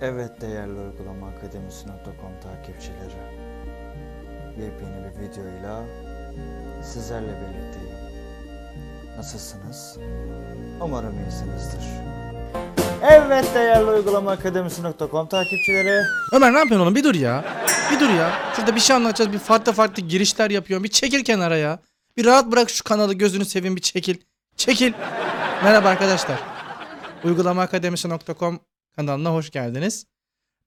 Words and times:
Evet 0.00 0.40
değerli 0.40 0.80
uygulama 0.80 1.28
akademisi.com 1.28 2.40
takipçileri. 2.42 3.36
Yepyeni 4.50 5.04
bir 5.04 5.20
videoyla 5.20 5.84
sizlerle 6.82 7.26
birlikteyim. 7.26 7.96
Nasılsınız? 9.16 9.98
Umarım 10.80 11.14
iyisinizdir. 11.24 11.84
Evet 13.02 13.54
değerli 13.54 13.90
uygulama 13.90 14.30
akademisi.com 14.30 15.26
takipçileri. 15.26 16.02
Ömer 16.32 16.52
ne 16.52 16.58
yapıyorsun 16.58 16.86
oğlum? 16.86 16.94
Bir 16.94 17.04
dur 17.04 17.14
ya. 17.14 17.44
Bir 17.92 18.00
dur 18.00 18.08
ya. 18.08 18.30
Şurada 18.56 18.74
bir 18.74 18.80
şey 18.80 18.96
anlatacağız. 18.96 19.32
Bir 19.32 19.38
farklı 19.38 19.72
farklı 19.72 20.02
girişler 20.02 20.50
yapıyorum. 20.50 20.84
Bir 20.84 20.90
çekil 20.90 21.24
kenara 21.24 21.56
ya. 21.56 21.78
Bir 22.16 22.24
rahat 22.24 22.52
bırak 22.52 22.70
şu 22.70 22.84
kanalı 22.84 23.14
gözünü 23.14 23.44
seveyim 23.44 23.76
bir 23.76 23.82
çekil. 23.82 24.16
Çekil. 24.56 24.92
Merhaba 25.64 25.88
arkadaşlar. 25.88 26.38
Uygulamaakademisi.com 27.24 28.60
kanalına 28.96 29.32
hoş 29.32 29.50
geldiniz. 29.50 30.06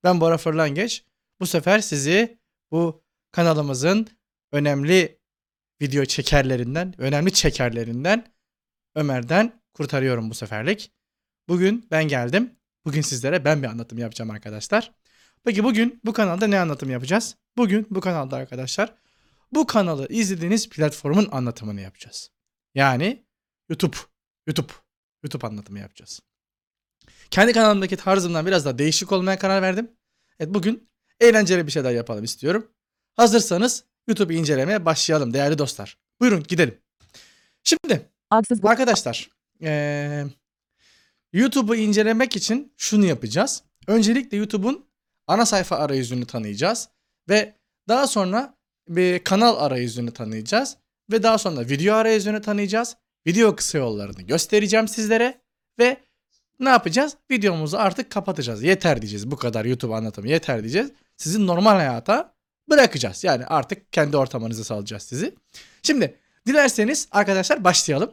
Ben 0.03 0.21
Bora 0.21 0.37
Fırlangeç. 0.37 1.03
Bu 1.39 1.47
sefer 1.47 1.79
sizi 1.79 2.39
bu 2.71 3.03
kanalımızın 3.31 4.07
önemli 4.51 5.19
video 5.81 6.05
çekerlerinden, 6.05 6.95
önemli 6.97 7.33
çekerlerinden 7.33 8.33
Ömer'den 8.95 9.61
kurtarıyorum 9.73 10.29
bu 10.29 10.33
seferlik. 10.33 10.91
Bugün 11.47 11.87
ben 11.91 12.07
geldim. 12.07 12.55
Bugün 12.85 13.01
sizlere 13.01 13.45
ben 13.45 13.63
bir 13.63 13.67
anlatım 13.67 13.97
yapacağım 13.97 14.31
arkadaşlar. 14.31 14.91
Peki 15.43 15.63
bugün 15.63 16.01
bu 16.05 16.13
kanalda 16.13 16.47
ne 16.47 16.59
anlatım 16.59 16.89
yapacağız? 16.89 17.35
Bugün 17.57 17.87
bu 17.89 18.01
kanalda 18.01 18.35
arkadaşlar 18.35 18.95
bu 19.51 19.67
kanalı 19.67 20.07
izlediğiniz 20.09 20.69
platformun 20.69 21.27
anlatımını 21.31 21.81
yapacağız. 21.81 22.31
Yani 22.75 23.25
YouTube, 23.69 23.97
YouTube, 24.47 24.73
YouTube 25.23 25.47
anlatımı 25.47 25.79
yapacağız. 25.79 26.19
Kendi 27.31 27.53
kanalımdaki 27.53 27.97
tarzımdan 27.97 28.45
biraz 28.45 28.65
daha 28.65 28.77
değişik 28.77 29.11
olmaya 29.11 29.39
karar 29.39 29.61
verdim. 29.61 29.91
Evet 30.39 30.53
bugün 30.53 30.89
eğlenceli 31.19 31.67
bir 31.67 31.71
şeyler 31.71 31.91
yapalım 31.91 32.23
istiyorum. 32.23 32.71
Hazırsanız 33.15 33.83
YouTube'u 34.07 34.37
incelemeye 34.37 34.85
başlayalım 34.85 35.33
değerli 35.33 35.57
dostlar. 35.57 35.97
Buyurun 36.21 36.43
gidelim. 36.43 36.77
Şimdi. 37.63 38.09
Arkadaşlar, 38.63 39.29
eee, 39.59 40.27
YouTube'u 41.33 41.75
incelemek 41.75 42.35
için 42.35 42.73
şunu 42.77 43.05
yapacağız. 43.05 43.63
Öncelikle 43.87 44.37
YouTube'un 44.37 44.85
ana 45.27 45.45
sayfa 45.45 45.75
arayüzünü 45.75 46.25
tanıyacağız 46.25 46.89
ve 47.29 47.55
daha 47.87 48.07
sonra 48.07 48.57
bir 48.87 49.23
kanal 49.23 49.57
arayüzünü 49.57 50.11
tanıyacağız 50.11 50.77
ve 51.11 51.23
daha 51.23 51.37
sonra 51.37 51.61
video 51.61 51.95
arayüzünü 51.95 52.41
tanıyacağız. 52.41 52.95
Video 53.27 53.55
kısa 53.55 53.77
yollarını 53.77 54.21
göstereceğim 54.21 54.87
sizlere 54.87 55.41
ve 55.79 55.97
ne 56.59 56.69
yapacağız? 56.69 57.17
Videomuzu 57.31 57.77
artık 57.77 58.11
kapatacağız. 58.11 58.63
Yeter 58.63 59.01
diyeceğiz. 59.01 59.31
Bu 59.31 59.35
kadar 59.35 59.65
YouTube 59.65 59.95
anlatımı 59.95 60.27
yeter 60.27 60.61
diyeceğiz. 60.61 60.91
Sizin 61.17 61.47
normal 61.47 61.75
hayata 61.75 62.33
bırakacağız. 62.69 63.23
Yani 63.23 63.45
artık 63.45 63.93
kendi 63.93 64.17
ortamınıza 64.17 64.63
salacağız 64.63 65.03
sizi. 65.03 65.35
Şimdi 65.83 66.15
dilerseniz 66.47 67.07
arkadaşlar 67.11 67.63
başlayalım. 67.63 68.11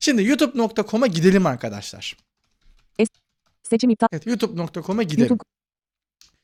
Şimdi 0.00 0.24
youtube.com'a 0.24 1.06
gidelim 1.06 1.46
arkadaşlar. 1.46 2.16
Seçim 3.62 3.90
iptal. 3.90 4.08
Evet 4.12 4.26
youtube.com'a 4.26 5.02
gidelim. 5.02 5.20
YouTube. 5.20 5.42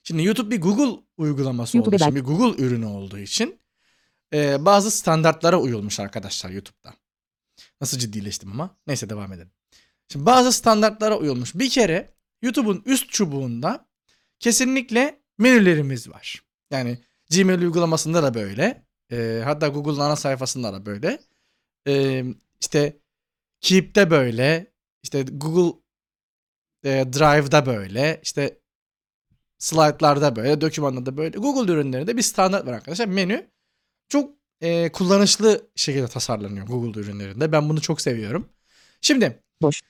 Şimdi 0.03 0.25
YouTube 0.25 0.51
bir 0.51 0.61
Google 0.61 1.03
uygulaması 1.17 1.77
YouTube 1.77 1.97
olduğu 1.97 2.05
için, 2.05 2.15
bir 2.17 2.21
Google 2.21 2.65
ürünü 2.65 2.87
olduğu 2.87 3.19
için 3.19 3.61
e, 4.33 4.65
bazı 4.65 4.91
standartlara 4.91 5.61
uyulmuş 5.61 6.01
arkadaşlar 6.01 6.51
YouTube'da. 6.51 6.95
Nasıl 7.81 7.99
ciddileştim 7.99 8.53
ama. 8.53 8.77
Neyse 8.87 9.11
devam 9.11 9.33
edelim. 9.33 9.51
Şimdi 10.13 10.27
bazı 10.27 10.53
standartlara 10.53 11.19
uyulmuş. 11.19 11.55
Bir 11.55 11.71
kere 11.71 12.15
YouTube'un 12.43 12.83
üst 12.87 13.11
çubuğunda 13.11 13.87
kesinlikle 14.39 15.21
menülerimiz 15.39 16.11
var. 16.11 16.43
Yani 16.71 16.99
Gmail 17.31 17.63
uygulamasında 17.63 18.23
da 18.23 18.35
böyle. 18.35 18.87
E, 19.13 19.43
hatta 19.45 19.69
Google'ın 19.69 20.01
ana 20.01 20.17
sayfasında 20.17 20.73
da 20.73 20.87
böyle. 20.87 21.19
E, 21.87 22.25
işte 22.61 22.97
Keep'te 23.61 24.11
böyle. 24.11 24.67
İşte 25.03 25.23
Google 25.23 25.79
e, 26.85 26.91
Drive'da 26.91 27.67
böyle. 27.67 28.21
İşte 28.23 28.61
slaytlarda 29.59 30.37
böyle, 30.37 30.61
dokümanda 30.61 31.07
da 31.07 31.17
böyle. 31.17 31.39
Google 31.39 31.73
ürünlerinde 31.73 32.17
bir 32.17 32.23
standart 32.23 32.67
var 32.67 32.73
arkadaşlar. 32.73 33.07
Menü 33.07 33.51
çok 34.09 34.35
e, 34.61 34.93
kullanışlı 34.93 35.71
şekilde 35.77 36.09
tasarlanıyor 36.09 36.67
Google 36.67 37.01
ürünlerinde. 37.01 37.53
Ben 37.53 37.69
bunu 37.69 37.81
çok 37.81 38.01
seviyorum. 38.01 38.49
Şimdi 39.01 39.43
Boş. 39.63 39.81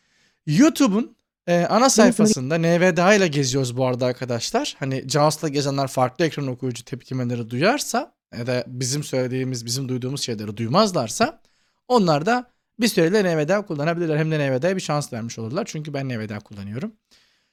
YouTube'un 0.47 1.17
e, 1.47 1.67
ana 1.67 1.91
sayfasında 1.91 2.59
NVDA 2.59 3.15
ile 3.15 3.29
geziyoruz 3.29 3.77
bu 3.77 3.87
arada 3.87 4.07
arkadaşlar. 4.07 4.77
Hani 4.79 5.05
JAWS'la 5.09 5.49
gezenler 5.49 5.87
farklı 5.87 6.25
ekran 6.25 6.47
okuyucu 6.47 6.85
tepkimeleri 6.85 7.51
duyarsa 7.51 8.15
ya 8.39 8.47
da 8.47 8.65
bizim 8.67 9.05
söylediğimiz, 9.05 9.67
bizim 9.67 9.89
duyduğumuz 9.89 10.23
şeyleri 10.23 10.57
duymazlarsa 10.57 11.41
onlar 11.89 12.27
da 12.27 12.51
bir 12.81 12.89
süreyle 12.89 13.37
NVDA 13.37 13.67
kullanabilirler. 13.67 14.17
Hem 14.17 14.31
de 14.31 14.39
NVDA'ya 14.39 14.77
bir 14.77 14.81
şans 14.81 15.13
vermiş 15.13 15.39
olurlar. 15.39 15.65
Çünkü 15.65 15.95
ben 15.95 16.09
NVDA 16.09 16.39
kullanıyorum. 16.41 16.93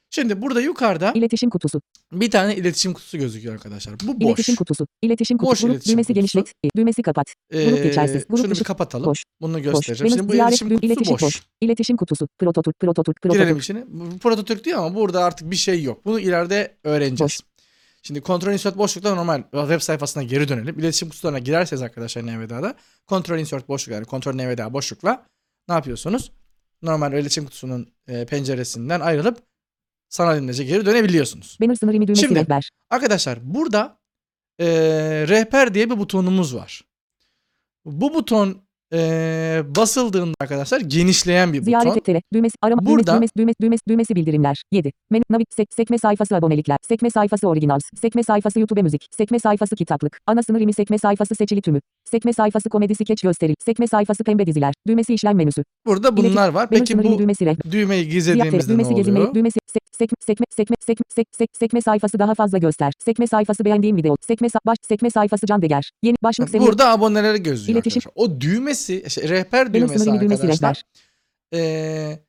Şimdi 0.09 0.41
burada 0.41 0.61
yukarıda 0.61 1.11
İletişim 1.15 1.49
kutusu. 1.49 1.81
bir 2.11 2.31
tane 2.31 2.55
iletişim 2.55 2.93
kutusu 2.93 3.17
gözüküyor 3.17 3.53
arkadaşlar. 3.53 3.95
Bu 4.03 4.21
boş. 4.21 4.27
İletişim 4.27 4.55
kutusu. 4.55 4.87
İletişim 5.01 5.39
Boş 5.39 5.45
kutusu. 5.49 5.67
Grup 5.67 5.75
iletişim 5.75 5.93
düğmesi 5.93 6.07
kutusu. 6.07 6.13
genişlet. 6.13 6.53
e, 6.63 6.69
Düğmesi 6.77 7.01
kapat. 7.01 7.25
Grup 7.51 7.61
Ee, 7.79 7.83
geçersiz. 7.83 8.27
Grup 8.27 8.37
şunu 8.39 8.45
bir 8.49 8.55
dışı. 8.55 8.63
kapatalım. 8.63 9.05
Boş. 9.05 9.23
Bunu 9.41 9.53
Boş. 9.57 9.63
göstereceğim. 9.63 10.11
Menü 10.11 10.19
Şimdi 10.19 10.29
bu 10.31 10.35
iletişim 10.35 10.69
kutusu 10.69 10.85
iletişim 10.85 11.17
boş. 11.21 11.41
İletişim 11.61 11.97
kutusu. 11.97 12.27
Prototürk. 12.39 12.79
Prototürk. 12.79 13.21
Girelim 13.21 13.39
Prototürk. 13.39 13.63
içine. 13.63 13.83
Bu 13.87 14.17
prototürk 14.19 14.63
diyor 14.63 14.79
ama 14.79 14.95
burada 14.95 15.23
artık 15.23 15.51
bir 15.51 15.55
şey 15.55 15.83
yok. 15.83 16.05
Bunu 16.05 16.19
ileride 16.19 16.77
öğreneceğiz. 16.83 17.19
Boş. 17.21 17.39
Şimdi 18.03 18.21
kontrol 18.21 18.53
insert 18.53 18.77
boşlukta 18.77 19.15
normal 19.15 19.43
web 19.51 19.79
sayfasına 19.79 20.23
geri 20.23 20.47
dönelim. 20.47 20.79
İletişim 20.79 21.09
kutularına 21.09 21.39
girerseniz 21.39 21.81
arkadaşlar 21.81 22.23
NVDA'da 22.27 22.75
kontrol 23.07 23.39
insert 23.39 23.67
boşluk 23.69 23.93
yani 23.93 24.05
kontrol 24.05 24.33
NVDA 24.33 24.73
boşlukla 24.73 25.25
ne 25.69 25.73
yapıyorsunuz? 25.75 26.31
Normal 26.81 27.13
iletişim 27.13 27.45
kutusunun 27.45 27.87
e, 28.07 28.25
penceresinden 28.25 28.99
ayrılıp 28.99 29.37
sanal 30.09 30.37
imlece 30.37 30.63
geri 30.63 30.85
dönebiliyorsunuz. 30.85 31.57
Banner 31.61 31.75
sınır 31.75 31.93
düğmesi 31.93 32.21
Şimdi- 32.21 32.39
rehber. 32.39 32.69
Arkadaşlar 32.89 33.39
burada 33.43 33.97
e, 34.59 34.65
rehber 35.27 35.73
diye 35.73 35.89
bir 35.89 35.99
butonumuz 35.99 36.55
var. 36.55 36.81
Bu 37.85 38.13
buton 38.13 38.57
e, 38.93 39.61
basıldığında 39.65 40.33
arkadaşlar 40.39 40.81
genişleyen 40.81 41.53
bir 41.53 41.61
Ziyaret 41.63 41.85
buton. 41.87 41.97
et 41.97 42.05
tere. 42.05 42.21
Düğmesi. 42.33 42.55
Arama. 42.61 42.85
Burada- 42.85 43.15
Düğmesi. 43.15 43.31
Düğmesi. 43.37 43.55
Düğmesi. 43.61 43.81
Düğmesi 43.87 44.15
bildirimler. 44.15 44.63
7. 44.71 44.91
Menü. 45.09 45.23
Navi. 45.29 45.43
Sek, 45.55 45.67
sekme 45.73 45.97
sayfası 45.97 46.35
abonelikler. 46.35 46.77
Sekme 46.87 47.09
sayfası 47.09 47.47
originals. 47.47 47.83
Sekme 48.01 48.23
sayfası 48.23 48.59
YouTube 48.59 48.81
müzik. 48.81 49.07
Sekme 49.17 49.39
sayfası 49.39 49.75
kitaplık. 49.75 50.19
Ana 50.25 50.43
sınır 50.43 50.61
imi 50.61 50.73
sekme 50.73 50.97
sayfası 50.97 51.35
seçili 51.35 51.61
tümü. 51.61 51.81
Sekme 52.11 52.33
sayfası 52.33 52.69
komedi 52.69 52.95
skeç 52.95 53.21
gösteril. 53.21 53.53
Sekme 53.65 53.87
sayfası 53.87 54.23
pembe 54.23 54.45
diziler. 54.45 54.73
Düğmesi 54.87 55.13
işlem 55.13 55.35
menüsü. 55.35 55.63
Burada 55.85 56.17
bunlar 56.17 56.49
var. 56.49 56.69
Peki 56.69 56.97
bu 57.03 57.19
düğmesi 57.19 57.45
rehber. 57.45 57.71
düğmeyi 57.71 58.09
gizlediğimizde 58.09 58.73
ne 58.73 58.73
düğmesi 58.73 58.95
gezinme 58.95 59.19
oluyor? 59.19 59.33
düğmesi 59.33 59.59
sek, 59.73 59.81
sekme 59.91 60.15
sekme 60.25 60.45
sekme 60.55 60.75
sekme 60.85 61.05
sek, 61.15 61.27
sek, 61.37 61.49
sekme 61.59 61.81
sayfası 61.81 62.19
daha 62.19 62.35
fazla 62.35 62.57
göster. 62.57 62.93
Sekme 63.05 63.27
sayfası 63.27 63.65
beğendiğim 63.65 63.97
video. 63.97 64.15
Sekme 64.27 64.47
baş 64.65 64.77
sekme 64.87 65.09
sayfası 65.09 65.45
can 65.45 65.61
deger. 65.61 65.91
Yeni 66.03 66.15
başlık 66.23 66.49
seviye. 66.49 66.67
Burada 66.69 66.89
aboneleri 66.91 67.43
gözlüyor 67.43 67.79
İletişim- 67.79 67.97
arkadaşlar. 67.99 68.11
O 68.15 68.41
düğmesi, 68.41 69.03
işte 69.07 69.29
rehber 69.29 69.73
düğmesi 69.73 69.99
sınırlı 69.99 70.21
düğmesi 70.21 70.41
arkadaşlar. 70.41 70.83
rehber. 71.53 71.61
eee, 72.09 72.19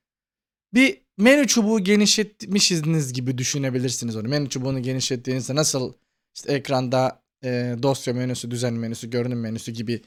bir 0.74 1.00
menü 1.18 1.46
çubuğu 1.46 1.84
genişletmişsiniz 1.84 3.12
gibi 3.12 3.38
düşünebilirsiniz 3.38 4.16
onu. 4.16 4.28
Menü 4.28 4.48
çubuğunu 4.48 4.82
genişlettiğinizde 4.82 5.54
nasıl 5.54 5.92
işte 6.36 6.52
ekranda 6.52 7.22
eee, 7.42 7.82
dosya 7.82 8.14
menüsü, 8.14 8.50
düzen 8.50 8.74
menüsü, 8.74 9.10
görünüm 9.10 9.40
menüsü 9.40 9.72
gibi 9.72 10.02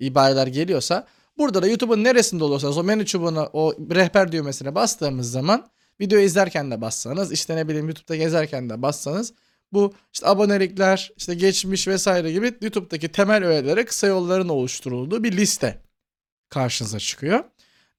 ibareler 0.00 0.46
geliyorsa 0.46 1.06
burada 1.38 1.62
da 1.62 1.66
YouTube'un 1.66 2.04
neresinde 2.04 2.44
olursanız 2.44 2.78
o 2.78 2.84
menü 2.84 3.06
çubuğuna 3.06 3.48
o 3.52 3.72
rehber 3.90 4.32
düğmesine 4.32 4.74
bastığımız 4.74 5.30
zaman 5.30 5.68
video 6.00 6.18
izlerken 6.18 6.70
de 6.70 6.80
bassanız 6.80 7.32
işte 7.32 7.56
ne 7.56 7.68
bileyim 7.68 7.86
YouTube'da 7.86 8.16
gezerken 8.16 8.70
de 8.70 8.82
bassanız 8.82 9.32
bu 9.72 9.94
işte 10.12 10.26
abonelikler, 10.26 11.12
işte 11.16 11.34
geçmiş 11.34 11.88
vesaire 11.88 12.32
gibi 12.32 12.54
YouTube'daki 12.62 13.08
temel 13.08 13.44
öğelere 13.44 13.84
kısa 13.84 14.06
yolların 14.06 14.48
oluşturulduğu 14.48 15.24
bir 15.24 15.36
liste 15.36 15.80
karşınıza 16.48 16.98
çıkıyor. 16.98 17.44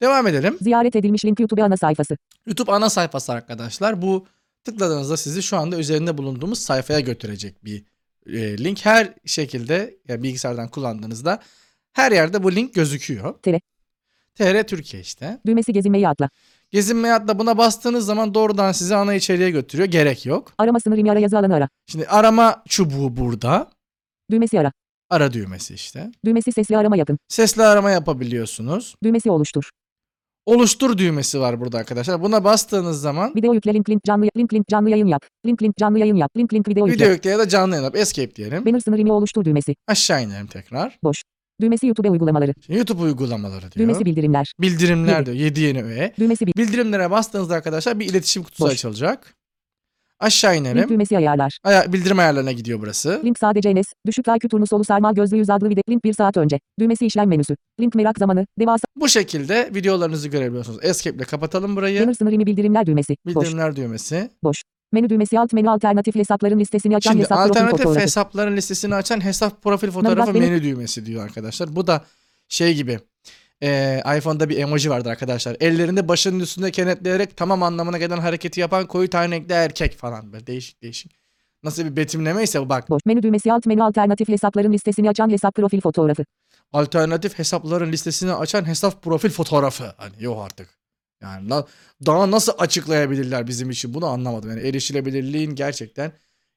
Devam 0.02 0.28
edelim. 0.28 0.58
Ziyaret 0.62 0.96
edilmiş 0.96 1.26
link 1.26 1.40
YouTube 1.40 1.64
ana 1.64 1.78
sayfası. 1.78 2.18
YouTube 2.48 2.72
ana 2.72 2.90
sayfası 2.90 3.34
arkadaşlar. 3.34 4.02
Bu 4.02 4.28
tıkladığınızda 4.64 5.18
sizi 5.18 5.44
şu 5.44 5.58
anda 5.58 5.78
üzerinde 5.78 6.18
bulunduğumuz 6.18 6.60
sayfaya 6.60 7.00
götürecek 7.00 7.66
bir 7.66 7.84
e, 8.28 8.58
link. 8.58 8.86
Her 8.86 9.14
şekilde 9.26 9.98
ya 10.08 10.24
bilgisayardan 10.24 10.68
kullandığınızda 10.68 11.40
her 11.94 12.12
yerde 12.12 12.44
bu 12.44 12.56
link 12.56 12.74
gözüküyor. 12.74 13.34
Tere. 13.42 13.62
TR 14.36 14.68
Türkiye 14.68 15.02
işte. 15.02 15.40
Düğmesi 15.46 15.74
gezinmeyi 15.74 16.08
atla. 16.08 16.30
Gezinme 16.72 17.12
adla 17.12 17.40
buna 17.40 17.58
bastığınız 17.58 18.06
zaman 18.06 18.34
doğrudan 18.34 18.72
sizi 18.72 18.96
ana 18.96 19.14
içeriğe 19.14 19.52
götürüyor. 19.52 19.90
Gerek 19.90 20.26
yok. 20.26 20.54
Arama 20.58 20.80
sınır 20.80 20.98
imi 20.98 21.12
ara 21.12 21.20
yazı 21.20 21.38
alanı 21.38 21.56
ara. 21.56 21.70
Şimdi 21.88 22.08
arama 22.08 22.64
çubuğu 22.68 23.18
burada. 23.18 23.72
Düğmesi 24.32 24.60
ara. 24.60 24.72
Ara 25.10 25.34
düğmesi 25.34 25.74
işte. 25.74 26.12
Düğmesi 26.26 26.52
sesli 26.52 26.78
arama 26.78 26.98
yapın. 26.98 27.20
Sesli 27.28 27.64
arama 27.64 27.92
yapabiliyorsunuz. 27.92 28.96
Düğmesi 29.04 29.32
oluştur. 29.32 29.70
Oluştur 30.46 30.98
düğmesi 30.98 31.40
var 31.40 31.60
burada 31.62 31.78
arkadaşlar. 31.78 32.22
Buna 32.22 32.44
bastığınız 32.44 33.02
zaman 33.02 33.36
Video 33.36 33.54
yükle 33.54 33.74
link 33.74 33.90
link 33.90 34.04
canlı 34.04 34.26
link 34.38 34.54
link 34.54 34.68
canlı 34.68 34.90
yayın 34.90 35.08
yap. 35.08 35.26
Link 35.46 35.64
link 35.64 35.78
canlı 35.78 36.00
yayın 36.00 36.16
yap. 36.16 36.32
Link 36.38 36.54
link 36.54 36.68
video 36.68 36.88
yükle. 36.88 37.04
video 37.04 37.14
yükle 37.14 37.30
ya 37.30 37.40
da 37.40 37.50
canlı 37.50 37.74
yayın 37.74 37.86
yap. 37.86 37.96
Escape 37.96 38.36
diyelim. 38.36 38.66
Banner 38.66 38.80
sınır 38.80 39.00
imi 39.00 39.12
oluştur 39.12 39.46
düğmesi. 39.46 39.76
Aşağı 39.88 40.24
inelim 40.24 40.48
tekrar. 40.48 41.00
Düğmesi 41.62 41.88
YouTube 41.88 42.10
uygulamaları. 42.10 42.54
YouTube 42.70 43.02
uygulamaları 43.02 43.62
diyor. 43.62 43.88
Düğmesi 43.88 44.06
bildirimler. 44.06 44.54
Bildirimler 44.62 45.20
Yedi. 45.20 45.26
diyor. 45.26 45.38
7 45.38 45.62
yeni 45.62 45.82
üye. 45.82 46.14
Düğmesi 46.20 46.48
bil. 46.48 46.54
Bildirimlere 46.58 47.12
bastığınızda 47.12 47.56
arkadaşlar 47.56 48.00
bir 48.00 48.10
iletişim 48.10 48.44
kutusu 48.44 48.64
Boş. 48.64 48.72
açılacak. 48.72 49.36
Aşağı 50.20 50.54
Link 50.54 50.62
inelim. 50.62 50.90
düğmesi 50.90 51.18
ayarlar. 51.18 51.58
Aya- 51.64 51.94
bildirim 51.94 52.20
ayarlarına 52.20 52.52
gidiyor 52.52 52.80
burası. 52.82 53.22
Link 53.26 53.40
sadece 53.40 53.70
Enes. 53.70 53.86
Düşük 54.08 54.28
IQ 54.28 54.50
turnusolu 54.50 54.84
sarmal 54.84 55.14
gözlü 55.16 55.38
yüz 55.38 55.50
adlı 55.50 55.70
video. 55.70 55.82
Link 55.90 56.04
1 56.04 56.14
saat 56.14 56.38
önce. 56.38 56.60
Düğmesi 56.80 57.06
işlem 57.06 57.28
menüsü. 57.30 57.56
Link 57.82 57.96
merak 57.96 58.18
zamanı. 58.20 58.48
Devasa. 58.60 58.84
Bu 58.96 59.10
şekilde 59.10 59.70
videolarınızı 59.76 60.28
görebiliyorsunuz. 60.30 60.80
Escape 60.84 61.18
ile 61.18 61.24
kapatalım 61.24 61.76
burayı. 61.76 62.02
Banner 62.02 62.14
sınır 62.14 62.32
imi 62.32 62.46
bildirimler 62.46 62.86
düğmesi. 62.86 63.16
Boş. 63.26 63.36
Bildirimler 63.36 63.76
düğmesi. 63.76 64.30
Menü 64.94 65.10
düğmesi 65.10 65.40
alt 65.40 65.54
menü 65.54 65.70
alternatif 65.70 66.16
hesapların 66.16 66.60
listesini 66.60 66.96
açan 66.96 67.12
Şimdi 67.12 67.24
hesap 67.24 67.38
profil 67.38 67.50
alternatif 67.52 67.78
fotoğrafı. 67.80 68.00
hesapların 68.00 68.58
listesini 68.58 68.96
açan 68.96 69.24
hesap 69.26 69.62
profil 69.64 69.92
fotoğrafı 69.92 70.32
Navigasyon- 70.32 70.40
menü 70.40 70.64
düğmesi 70.64 71.06
diyor 71.06 71.24
arkadaşlar. 71.24 71.76
Bu 71.76 71.88
da 71.88 72.04
şey 72.50 72.74
gibi. 72.76 73.00
E, 73.64 74.02
iPhone'da 74.18 74.50
bir 74.50 74.58
emoji 74.58 74.90
vardır 74.90 75.10
arkadaşlar. 75.10 75.58
Ellerinde 75.60 76.08
başının 76.08 76.40
üstünde 76.40 76.72
kenetleyerek 76.72 77.38
tamam 77.38 77.64
anlamına 77.64 77.98
gelen 77.98 78.18
hareketi 78.18 78.60
yapan 78.60 78.88
koyu 78.88 79.10
tane 79.10 79.36
renkli 79.36 79.54
erkek 79.54 79.98
falan. 79.98 80.34
Böyle 80.34 80.48
değişik 80.48 80.82
değişik. 80.82 81.16
Nasıl 81.64 81.86
bir 81.86 81.96
betimleme 81.96 82.44
ise 82.44 82.62
bu 82.62 82.70
bak. 82.70 82.90
Boş. 82.90 83.02
Menü 83.06 83.24
düğmesi 83.24 83.54
alt 83.54 83.66
menü 83.66 83.84
alternatif 83.84 84.28
hesapların 84.28 84.74
listesini 84.74 85.10
açan 85.10 85.30
hesap 85.30 85.56
profil 85.56 85.82
fotoğrafı. 85.82 86.26
Alternatif 86.74 87.40
hesapların 87.40 87.92
listesini 87.92 88.34
açan 88.34 88.68
hesap 88.68 89.04
profil 89.04 89.30
fotoğrafı. 89.30 89.94
Hani 89.98 90.14
yok 90.20 90.46
artık. 90.46 90.70
Yani 91.22 91.50
daha 92.06 92.32
nasıl 92.32 92.54
açıklayabilirler 92.58 93.48
bizim 93.48 93.70
için 93.70 93.94
bunu 93.94 94.06
anlamadım. 94.06 94.50
Yani 94.50 94.62
erişilebilirliğin 94.62 95.56
gerçekten 95.56 96.12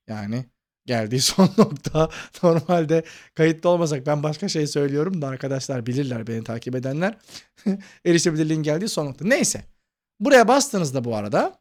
yani 0.09 0.45
geldiği 0.88 1.20
son 1.32 1.49
nokta. 1.58 2.08
Normalde 2.43 3.02
kayıtlı 3.35 3.70
olmasak 3.70 4.06
ben 4.06 4.23
başka 4.23 4.49
şey 4.49 4.67
söylüyorum 4.67 5.23
da 5.23 5.29
arkadaşlar 5.29 5.87
bilirler 5.87 6.26
beni 6.26 6.44
takip 6.44 6.75
edenler. 6.75 7.19
Erişilebilirliğin 8.05 8.62
geldiği 8.62 8.88
son 8.88 9.06
nokta. 9.06 9.25
Neyse. 9.25 9.62
Buraya 10.20 10.49
bastığınızda 10.49 11.05
bu 11.05 11.17
arada 11.17 11.58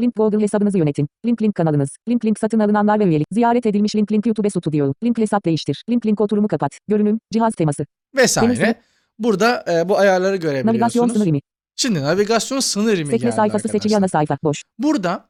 Link 0.00 0.16
Google 0.16 0.40
hesabınızı 0.40 0.78
yönetin. 0.78 1.08
Link 1.26 1.42
link 1.42 1.54
kanalınız. 1.54 1.88
Link 2.08 2.24
link 2.24 2.38
satın 2.38 2.58
alınanlar 2.58 3.00
ve 3.00 3.04
üyelik. 3.04 3.26
Ziyaret 3.32 3.66
edilmiş 3.66 3.96
link 3.96 4.12
link 4.12 4.26
YouTube 4.26 4.50
Studio. 4.50 4.94
Link 5.04 5.18
hesap 5.18 5.44
değiştir. 5.44 5.84
Link 5.90 6.06
link 6.06 6.20
oturumu 6.20 6.48
kapat. 6.48 6.78
Görünüm, 6.88 7.20
cihaz 7.32 7.54
teması. 7.54 7.86
vesaire. 8.16 8.74
Burada 9.18 9.64
e, 9.68 9.88
bu 9.88 9.98
ayarları 9.98 10.32
Navigasyon 10.32 10.52
görebiliyorsunuz. 10.52 11.12
sınır 11.12 11.26
imi. 11.26 11.40
Şimdi 11.76 12.02
navigasyon 12.02 12.60
sınır 12.60 12.98
imi 12.98 13.10
Sekme 13.10 13.18
geldi 13.18 13.36
sayfası 13.36 13.68
seçili 13.68 13.96
arkadaşlar. 13.96 13.98
ana 13.98 14.08
sayfa. 14.08 14.38
Boş. 14.44 14.62
Burada 14.78 15.29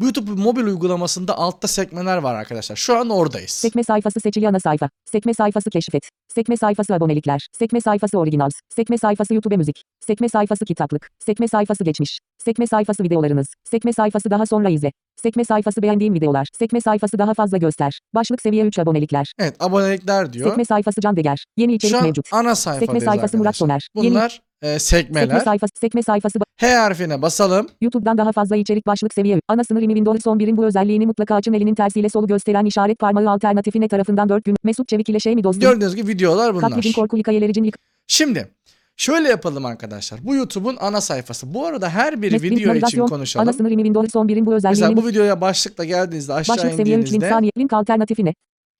bu 0.00 0.04
YouTube 0.04 0.30
mobil 0.30 0.62
uygulamasında 0.62 1.38
altta 1.38 1.68
sekmeler 1.68 2.16
var 2.16 2.34
arkadaşlar. 2.34 2.76
Şu 2.76 2.96
an 2.96 3.10
oradayız. 3.10 3.50
Sekme 3.50 3.84
sayfası 3.84 4.20
seçili 4.20 4.48
ana 4.48 4.60
sayfa. 4.60 4.90
Sekme 5.12 5.34
sayfası 5.34 5.70
keşfet. 5.70 6.08
Sekme 6.34 6.56
sayfası 6.56 6.94
abonelikler. 6.94 7.48
Sekme 7.58 7.80
sayfası 7.80 8.18
originals. 8.18 8.52
Sekme 8.76 8.98
sayfası 8.98 9.34
YouTube 9.34 9.56
müzik. 9.56 9.82
Sekme 10.06 10.28
sayfası 10.28 10.64
kitaplık. 10.64 11.10
Sekme 11.18 11.48
sayfası 11.48 11.84
geçmiş. 11.84 12.18
Sekme 12.44 12.66
sayfası 12.66 13.02
videolarınız. 13.02 13.46
Sekme 13.64 13.92
sayfası 13.92 14.30
daha 14.30 14.46
sonra 14.46 14.70
izle. 14.70 14.92
Sekme 15.22 15.44
sayfası 15.44 15.82
beğendiğim 15.82 16.14
videolar. 16.14 16.48
Sekme 16.58 16.80
sayfası 16.80 17.18
daha 17.18 17.34
fazla 17.34 17.58
göster. 17.58 18.00
Başlık 18.14 18.42
seviye 18.42 18.64
3 18.64 18.78
abonelikler. 18.78 19.32
Evet 19.38 19.62
abonelikler 19.62 20.32
diyor. 20.32 20.48
Sekme 20.48 20.64
sayfası 20.64 21.00
Can 21.00 21.16
Deger. 21.16 21.44
Yeni 21.56 21.74
içerik 21.74 21.92
Şu 21.92 21.98
an 21.98 22.04
mevcut. 22.04 22.32
ana 22.32 22.54
sayfadayız 22.54 22.90
Sekme 22.90 23.00
sayfası 23.00 23.38
Murat 23.38 23.46
arkadaşlar. 23.46 23.88
Soner. 23.94 24.04
Yeni 24.04 24.14
Bunlar 24.14 24.40
e, 24.62 24.78
sekmeler. 24.78 25.26
sekme 25.26 25.40
sayfası 25.40 25.72
sekme 25.80 26.02
sayfası 26.02 26.38
H 26.56 26.74
harfine 26.74 27.22
basalım. 27.22 27.68
YouTube'dan 27.80 28.18
daha 28.18 28.32
fazla 28.32 28.56
içerik 28.56 28.86
başlık 28.86 29.14
seviye. 29.14 29.40
Ana 29.48 29.64
sınır 29.64 29.82
imi 29.82 29.94
Windows 29.94 30.26
11'in 30.26 30.56
bu 30.56 30.64
özelliğini 30.64 31.06
mutlaka 31.06 31.34
açın 31.34 31.52
elinin 31.52 31.74
tersiyle 31.74 32.08
solu 32.08 32.26
gösteren 32.26 32.64
işaret 32.64 32.98
parmağı 32.98 33.30
alternatifi 33.30 33.80
ne 33.80 33.88
tarafından 33.88 34.28
4 34.28 34.44
gün. 34.44 34.56
Mesut 34.64 34.88
Çevik 34.88 35.08
ile 35.08 35.20
şey 35.20 35.34
mi 35.34 35.44
dostum? 35.44 35.60
Gördüğünüz 35.60 35.96
gibi 35.96 36.08
videolar 36.08 36.54
bunlar. 36.54 36.70
Katledin 36.70 36.92
korku 36.92 37.16
hikayelericin 37.16 37.64
yık. 37.64 37.78
Şimdi 38.06 38.48
şöyle 38.96 39.28
yapalım 39.28 39.64
arkadaşlar. 39.64 40.20
Bu 40.24 40.34
YouTube'un 40.34 40.76
ana 40.80 41.00
sayfası. 41.00 41.54
Bu 41.54 41.66
arada 41.66 41.90
her 41.90 42.22
bir 42.22 42.30
link 42.32 42.42
video 42.42 42.74
için 42.74 43.06
konuşalım. 43.06 43.48
Ana 43.48 43.52
sınır 43.52 43.70
imi 43.70 43.82
Windows 43.82 44.14
11'in 44.14 44.46
bu 44.46 44.54
özelliğini 44.54 44.88
Mesela 44.88 44.96
bu 44.96 45.08
videoya 45.08 45.40
başlıkla 45.40 45.84
geldiğinizde 45.84 46.32
aşağı 46.32 46.56
başlık 46.56 46.74
seviye 46.74 46.96
3 46.96 46.98
link 46.98 47.06
indiğinizde 47.06 47.28
saniye 47.28 47.52
link 47.58 47.72
alternatifi 47.72 48.24
ne? 48.24 48.34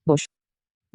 Boş. 0.06 0.26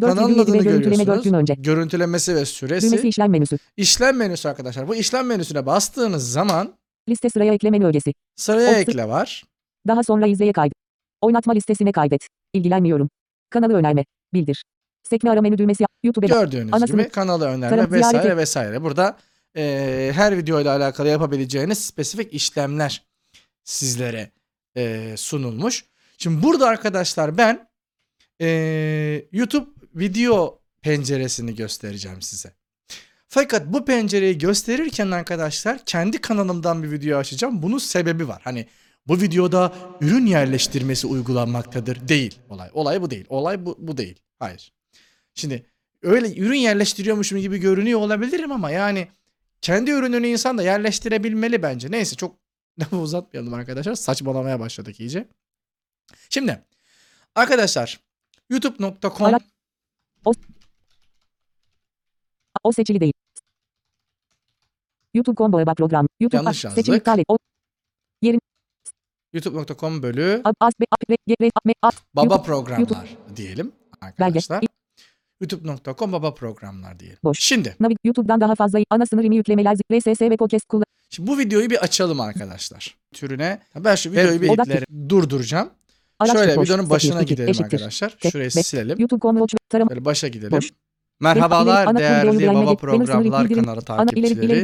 4 0.01 0.15
kanalın 0.15 0.29
7 0.31 0.41
adını 0.41 0.57
görüntüleme 0.63 0.83
4 0.83 0.97
gün 0.97 1.05
görüyorsunuz. 1.05 1.39
önce. 1.39 1.53
Görüntülemesi 1.53 2.35
ve 2.35 2.45
süresi. 2.45 2.87
Düğmesi 2.87 3.07
işlem 3.07 3.31
menüsü. 3.31 3.57
İşlem 3.77 4.17
menüsü 4.17 4.49
arkadaşlar. 4.49 4.87
Bu 4.87 4.95
işlem 4.95 5.27
menüsüne 5.27 5.65
bastığınız 5.65 6.31
zaman 6.31 6.73
Liste 7.09 7.29
sıraya 7.29 7.53
ekle 7.53 7.69
menü 7.69 7.85
ögesi. 7.85 8.13
sıraya 8.35 8.69
Olsun. 8.69 8.79
ekle 8.79 9.07
var. 9.09 9.43
Daha 9.87 10.03
sonra 10.03 10.27
izleye 10.27 10.53
kaydet. 10.53 10.73
Oynatma 11.21 11.53
listesine 11.53 11.91
kaydet. 11.91 12.27
İlgilenmiyorum. 12.53 13.09
Kanalı 13.49 13.73
önerme. 13.73 14.05
Bildir. 14.33 14.63
Sekme 15.09 15.29
ara 15.29 15.41
menü 15.41 15.57
düğmesi. 15.57 15.83
YouTube'e 16.03 16.27
Gördüğünüz 16.27 16.73
Ana 16.73 16.85
gibi 16.85 17.09
kanalı 17.09 17.45
önerme 17.47 17.77
Taraf- 17.77 17.91
vesaire 17.91 18.09
ziyareti. 18.21 18.37
vesaire. 18.37 18.81
Burada 18.81 19.17
e, 19.57 20.11
her 20.15 20.37
videoyla 20.37 20.75
alakalı 20.77 21.07
yapabileceğiniz 21.07 21.85
spesifik 21.85 22.33
işlemler 22.33 23.03
sizlere 23.63 24.31
e, 24.77 25.13
sunulmuş. 25.17 25.85
Şimdi 26.17 26.43
burada 26.43 26.67
arkadaşlar 26.67 27.37
ben 27.37 27.67
e, 28.41 28.47
YouTube 29.31 29.69
video 29.95 30.59
penceresini 30.81 31.55
göstereceğim 31.55 32.21
size. 32.21 32.53
Fakat 33.27 33.67
bu 33.67 33.85
pencereyi 33.85 34.37
gösterirken 34.37 35.11
arkadaşlar 35.11 35.85
kendi 35.85 36.21
kanalımdan 36.21 36.83
bir 36.83 36.91
video 36.91 37.17
açacağım. 37.17 37.61
Bunun 37.61 37.77
sebebi 37.77 38.27
var. 38.27 38.41
Hani 38.43 38.67
bu 39.07 39.21
videoda 39.21 39.73
ürün 40.01 40.25
yerleştirmesi 40.25 41.07
uygulanmaktadır. 41.07 42.07
Değil 42.07 42.39
olay. 42.49 42.69
Olay 42.73 43.01
bu 43.01 43.09
değil. 43.09 43.25
Olay 43.29 43.65
bu, 43.65 43.75
bu 43.79 43.97
değil. 43.97 44.19
Hayır. 44.39 44.73
Şimdi 45.35 45.65
öyle 46.01 46.35
ürün 46.35 46.57
yerleştiriyormuşum 46.57 47.39
gibi 47.39 47.57
görünüyor 47.57 47.99
olabilirim 47.99 48.51
ama 48.51 48.71
yani 48.71 49.07
kendi 49.61 49.91
ürününü 49.91 50.27
insan 50.27 50.57
da 50.57 50.63
yerleştirebilmeli 50.63 51.63
bence. 51.63 51.91
Neyse 51.91 52.15
çok 52.15 52.35
lafı 52.79 52.97
uzatmayalım 52.97 53.53
arkadaşlar. 53.53 53.95
Saçmalamaya 53.95 54.59
başladık 54.59 54.99
iyice. 54.99 55.27
Şimdi 56.29 56.63
arkadaşlar 57.35 57.99
youtube.com 58.49 59.27
Ara- 59.27 59.39
O 62.63 62.71
seçili 62.71 62.99
değil. 62.99 63.13
YouTube 65.13 65.35
combo 65.37 65.59
web 65.59 65.75
program. 65.75 66.07
YouTube 66.19 66.37
Yanlış 66.43 66.65
a- 66.65 66.69
seçim 66.71 66.93
yazdık. 66.93 67.01
iptal 67.01 67.19
et. 67.19 67.25
O 67.27 67.37
youtube.com 69.33 70.03
bölü 70.03 70.41
baba 70.45 72.35
YouTube- 72.35 72.43
programlar 72.43 73.17
diyelim 73.35 73.71
arkadaşlar. 74.01 74.63
youtube.com 75.41 76.11
baba 76.11 76.33
programlar 76.33 76.99
diyelim. 76.99 77.17
Boş. 77.23 77.39
Şimdi, 77.39 77.75
Navi 77.79 77.95
YouTube'dan 78.03 78.41
daha 78.41 78.55
fazla 78.55 78.79
ana 78.89 79.05
sınır 79.05 79.23
imi 79.23 79.35
yüklemeler 79.35 79.77
RSS 79.91 80.21
ve 80.21 80.37
podcast 80.37 80.65
kullan. 80.65 80.85
şimdi 81.09 81.31
bu 81.31 81.37
videoyu 81.37 81.69
bir 81.69 81.83
açalım 81.83 82.19
arkadaşlar. 82.21 82.97
Türüne 83.13 83.61
ben 83.75 83.95
şu 83.95 84.11
videoyu 84.11 84.41
bir 84.41 84.49
durduracağım. 85.09 85.69
Araç 86.19 86.31
Şöyle 86.37 86.55
boş. 86.57 86.65
videonun 86.69 86.89
başına 86.89 87.19
Sekiz, 87.19 87.29
gidelim 87.29 87.49
eşittir. 87.49 87.65
arkadaşlar. 87.73 88.17
Şurayı 88.31 88.51
silelim. 88.51 88.99
YouTube.com 88.99 89.37
watch 89.37 89.55
tarama 89.69 89.89
Böyle 89.89 90.05
başa 90.05 90.27
gidelim. 90.27 90.51
Boş. 90.51 90.71
Merhabalar 91.23 91.87
değerli 91.99 92.27
baba 92.65 92.75
programlar 92.75 93.43
kanalı 93.55 93.81
takipçileri. 93.81 94.63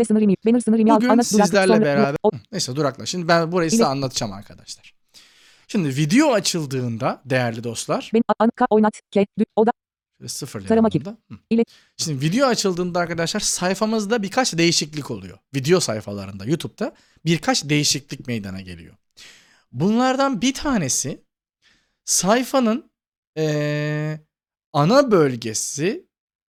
Bugün 0.95 1.09
sizlerle 1.45 1.73
beraber 1.85 2.15
neyse 2.51 2.75
durakla. 2.75 3.05
Şimdi 3.05 3.27
ben 3.27 3.51
burayı 3.51 3.71
size 3.71 3.85
anlatacağım 3.85 4.33
arkadaşlar. 4.33 4.93
Şimdi 5.67 5.89
video 5.89 6.31
açıldığında 6.33 7.21
değerli 7.25 7.63
dostlar 7.63 8.11
Ben 8.13 8.21
an 8.39 8.49
ka 8.55 8.65
oynat 8.69 9.01
ke 9.11 9.25
oda 9.55 9.71
Tarama. 10.67 10.89
İle- 11.49 11.65
Şimdi 11.97 12.21
video 12.21 12.47
açıldığında 12.47 12.99
arkadaşlar 12.99 13.39
sayfamızda 13.39 14.23
birkaç 14.23 14.53
değişiklik 14.57 15.11
oluyor. 15.11 15.37
Video 15.55 15.79
sayfalarında 15.79 16.45
YouTube'da 16.45 16.93
birkaç 17.25 17.63
değişiklik 17.69 18.27
meydana 18.27 18.61
geliyor. 18.61 18.95
Bunlardan 19.71 20.41
bir 20.41 20.53
tanesi 20.53 21.21
sayfanın 22.05 22.91
eee, 23.35 24.19
ana 24.73 25.11
bölgesi 25.11 26.08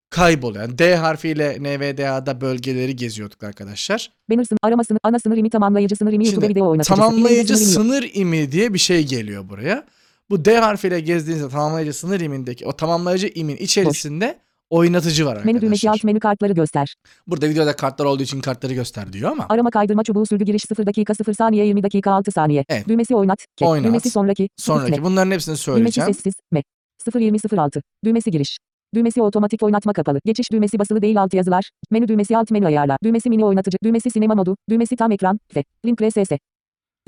kayboluyor. 0.09 0.63
Yani 0.63 0.77
D 0.77 0.95
harfiyle 0.95 1.57
NVDA'da 1.59 2.41
bölgeleri 2.41 2.95
geziyorduk 2.95 3.43
arkadaşlar. 3.43 4.11
banner 4.29 4.45
arama 4.63 4.83
sınır 4.83 4.99
ana 5.03 5.19
sınır 5.19 5.37
imi 5.37 5.49
tamamlayıcı 5.49 5.95
sınır 5.95 6.13
imi 6.13 6.25
YouTube 6.25 6.45
Şimdi 6.45 6.55
video. 6.55 6.75
İleride 6.75 6.87
Tamamlayıcı 6.87 7.57
sınır 7.57 8.09
imi 8.13 8.51
diye 8.51 8.73
bir 8.73 8.79
şey 8.79 9.07
geliyor 9.07 9.49
buraya. 9.49 9.85
Bu 10.29 10.45
D 10.45 10.57
harfiyle 10.57 10.99
gezdiğinizde 10.99 11.49
tamamlayıcı 11.49 11.93
sınır 11.93 12.19
imindeki 12.19 12.65
o 12.65 12.73
tamamlayıcı 12.73 13.27
imin 13.27 13.57
içerisinde 13.57 14.39
oynatıcı 14.69 15.25
var 15.25 15.29
arkadaşlar. 15.31 15.53
Menü 15.53 15.61
düğmesi 15.61 15.89
alt 15.89 16.03
menü 16.03 16.19
kartları 16.19 16.53
göster. 16.53 16.95
Burada 17.27 17.49
videoda 17.49 17.75
kartlar 17.75 18.05
olduğu 18.05 18.23
için 18.23 18.41
kartları 18.41 18.73
göster 18.73 19.13
diyor 19.13 19.31
ama 19.31 19.45
Arama 19.49 19.71
kaydırma 19.71 20.03
çubuğu 20.03 20.25
sürgü 20.25 20.45
giriş 20.45 20.61
0 20.69 20.85
dakika 20.85 21.15
0 21.15 21.33
saniye 21.33 21.65
20 21.65 21.83
dakika 21.83 22.11
6 22.11 22.31
saniye. 22.31 22.65
Evet. 22.69 22.87
Düğmesi 22.87 23.15
oynat. 23.15 23.45
Ke. 23.55 23.65
Oynat. 23.65 23.85
Düğmesi 23.85 24.09
sonraki. 24.09 24.49
sonraki 24.57 25.03
bunların 25.03 25.31
hepsini 25.31 25.51
Düğmesi 25.53 25.63
söyleyeceğim. 25.63 26.13
sessiz. 26.13 26.33
Me. 26.51 26.63
0 27.05 27.19
20 27.19 27.37
06. 27.57 27.81
Düğmesi 28.05 28.31
giriş. 28.31 28.57
Düğmesi 28.95 29.21
otomatik 29.21 29.63
oynatma 29.63 29.93
kapalı. 29.93 30.19
Geçiş 30.25 30.51
düğmesi 30.51 30.79
basılı 30.79 31.01
değil 31.01 31.21
alt 31.21 31.33
yazılar. 31.33 31.69
Menü 31.91 32.07
düğmesi 32.07 32.37
alt 32.37 32.51
menü 32.51 32.65
ayarlar. 32.65 32.97
Düğmesi 33.03 33.29
mini 33.29 33.45
oynatıcı. 33.45 33.77
Düğmesi 33.83 34.11
sinema 34.11 34.35
modu. 34.35 34.57
Düğmesi 34.69 34.95
tam 34.95 35.11
ekran. 35.11 35.39
F. 35.53 35.63
Link 35.85 36.01
RSS. 36.01 36.31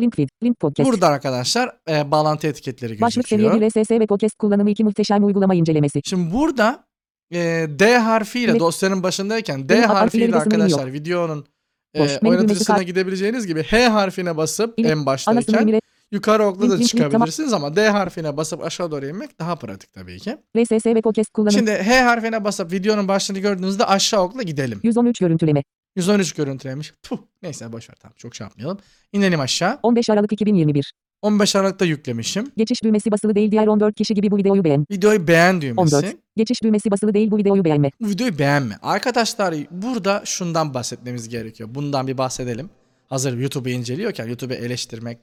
Link 0.01 0.15
feed. 0.15 0.29
Link 0.43 0.59
podcast. 0.59 0.89
Burada 0.89 1.07
arkadaşlar 1.07 1.75
e, 1.89 2.11
bağlantı 2.11 2.47
etiketleri 2.47 3.01
Başlık 3.01 3.27
seviye 3.27 3.47
gözüküyor. 3.47 3.73
1 3.75 3.81
RSS 3.83 3.91
ve 3.91 4.07
podcast 4.07 4.37
kullanımı 4.37 4.69
2 4.69 4.83
muhteşem 4.83 5.23
uygulama 5.23 5.55
incelemesi. 5.55 6.01
Şimdi 6.05 6.33
burada 6.33 6.85
e, 7.33 7.65
D 7.69 7.97
harfiyle 7.97 8.59
dosyanın 8.59 9.03
başındayken 9.03 9.69
D 9.69 9.81
harfiyle 9.81 10.35
arkadaşlar 10.35 10.93
videonun 10.93 11.45
e, 11.93 12.17
oynatıcısına 12.25 12.83
gidebileceğiniz 12.83 13.47
gibi 13.47 13.63
H 13.63 13.87
harfine 13.87 14.37
basıp 14.37 14.73
en 14.77 15.05
baştayken. 15.05 15.81
Yukarı 16.11 16.45
okla 16.45 16.69
da 16.69 16.83
çıkabilirsiniz 16.83 17.53
ama 17.53 17.75
D 17.75 17.89
harfine 17.89 18.37
basıp 18.37 18.63
aşağı 18.63 18.91
doğru 18.91 19.05
inmek 19.05 19.39
daha 19.39 19.55
pratik 19.55 19.93
tabii 19.93 20.19
ki. 20.19 20.37
RSS 20.57 20.85
ve 20.85 21.01
podcast 21.01 21.33
kullanımı. 21.33 21.51
Şimdi 21.51 21.71
H 21.71 22.01
harfine 22.01 22.43
basıp 22.43 22.71
videonun 22.71 23.07
başlığını 23.07 23.39
gördüğünüzde 23.39 23.85
aşağı 23.85 24.21
okla 24.21 24.43
gidelim. 24.43 24.79
113 24.83 25.19
görüntüleme. 25.19 25.63
113 25.95 26.33
görüntülemiş. 26.33 26.93
Puh, 27.03 27.17
neyse 27.41 27.71
boş 27.71 27.89
ver 27.89 27.95
tamam 28.01 28.13
çok 28.17 28.35
şey 28.35 28.45
yapmayalım. 28.45 28.77
İnelim 29.13 29.39
aşağı. 29.39 29.79
15 29.83 30.09
Aralık 30.09 30.31
2021. 30.33 30.93
15 31.21 31.55
Aralık'ta 31.55 31.85
yüklemişim. 31.85 32.51
Geçiş 32.57 32.83
düğmesi 32.83 33.11
basılı 33.11 33.35
değil 33.35 33.51
diğer 33.51 33.67
14 33.67 33.95
kişi 33.95 34.13
gibi 34.13 34.31
bu 34.31 34.37
videoyu 34.37 34.63
beğen. 34.63 34.85
Videoyu 34.91 35.27
beğen 35.27 35.61
düğmesi. 35.61 35.95
14. 35.95 36.15
Geçiş 36.37 36.63
düğmesi 36.63 36.91
basılı 36.91 37.13
değil 37.13 37.31
bu 37.31 37.37
videoyu 37.37 37.65
beğenme. 37.65 37.91
Bu 38.01 38.09
videoyu 38.09 38.39
beğenme. 38.39 38.77
Arkadaşlar 38.81 39.55
burada 39.71 40.21
şundan 40.25 40.73
bahsetmemiz 40.73 41.29
gerekiyor. 41.29 41.69
Bundan 41.75 42.07
bir 42.07 42.17
bahsedelim. 42.17 42.69
Hazır 43.07 43.37
YouTube'u 43.37 43.73
inceliyorken 43.73 44.27
YouTube'u 44.27 44.57
eleştirmek 44.57 45.17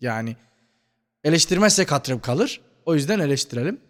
yani 0.00 0.36
eleştirmezsek 1.24 1.92
hatırım 1.92 2.20
kalır. 2.20 2.60
O 2.86 2.94
yüzden 2.94 3.18
eleştirelim. 3.18 3.80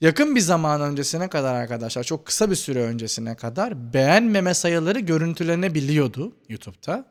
Yakın 0.00 0.36
bir 0.36 0.40
zaman 0.40 0.80
öncesine 0.80 1.28
kadar 1.28 1.54
arkadaşlar 1.54 2.04
çok 2.04 2.26
kısa 2.26 2.50
bir 2.50 2.56
süre 2.56 2.82
öncesine 2.82 3.36
kadar 3.36 3.94
beğenmeme 3.94 4.54
sayıları 4.54 5.00
görüntülenebiliyordu 5.00 6.32
YouTube'da. 6.48 7.04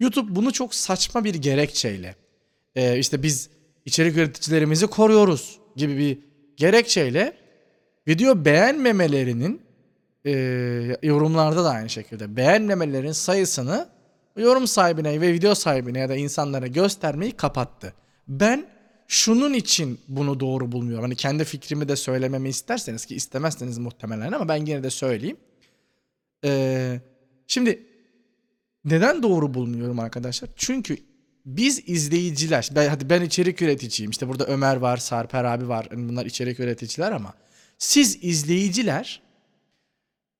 YouTube 0.00 0.36
bunu 0.36 0.52
çok 0.52 0.74
saçma 0.74 1.24
bir 1.24 1.34
gerekçeyle 1.34 2.14
e, 2.74 2.98
işte 2.98 3.22
biz 3.22 3.50
içerik 3.84 4.16
üreticilerimizi 4.16 4.86
koruyoruz 4.86 5.58
gibi 5.76 5.98
bir 5.98 6.18
gerekçeyle 6.56 7.36
video 8.08 8.44
beğenmemelerinin 8.44 9.62
e, 10.26 10.32
yorumlarda 11.02 11.64
da 11.64 11.70
aynı 11.70 11.90
şekilde 11.90 12.36
beğenmemelerin 12.36 13.12
sayısını 13.12 13.88
yorum 14.36 14.66
sahibine 14.66 15.20
ve 15.20 15.32
video 15.32 15.54
sahibine 15.54 15.98
ya 15.98 16.08
da 16.08 16.16
insanlara 16.16 16.66
göstermeyi 16.66 17.32
kapattı. 17.32 17.94
Ben 18.28 18.66
şunun 19.08 19.52
için 19.52 20.00
bunu 20.08 20.40
doğru 20.40 20.72
bulmuyorum. 20.72 21.02
Hani 21.04 21.16
kendi 21.16 21.44
fikrimi 21.44 21.88
de 21.88 21.96
söylememi 21.96 22.48
isterseniz 22.48 23.06
ki 23.06 23.14
istemezseniz 23.14 23.78
muhtemelen 23.78 24.32
ama 24.32 24.48
ben 24.48 24.66
yine 24.66 24.82
de 24.82 24.90
söyleyeyim. 24.90 25.36
Ee, 26.44 27.00
şimdi 27.46 27.86
neden 28.84 29.22
doğru 29.22 29.54
bulmuyorum 29.54 29.98
arkadaşlar? 29.98 30.50
Çünkü 30.56 30.96
biz 31.46 31.82
izleyiciler, 31.88 32.70
ben, 32.74 32.88
hadi 32.88 33.10
ben 33.10 33.22
içerik 33.22 33.62
üreticiyim. 33.62 34.10
İşte 34.10 34.28
burada 34.28 34.46
Ömer 34.46 34.76
var, 34.76 34.96
Sarper 34.96 35.44
abi 35.44 35.68
var. 35.68 35.86
Hani 35.90 36.08
bunlar 36.08 36.26
içerik 36.26 36.60
üreticiler 36.60 37.12
ama 37.12 37.34
siz 37.78 38.24
izleyiciler 38.24 39.22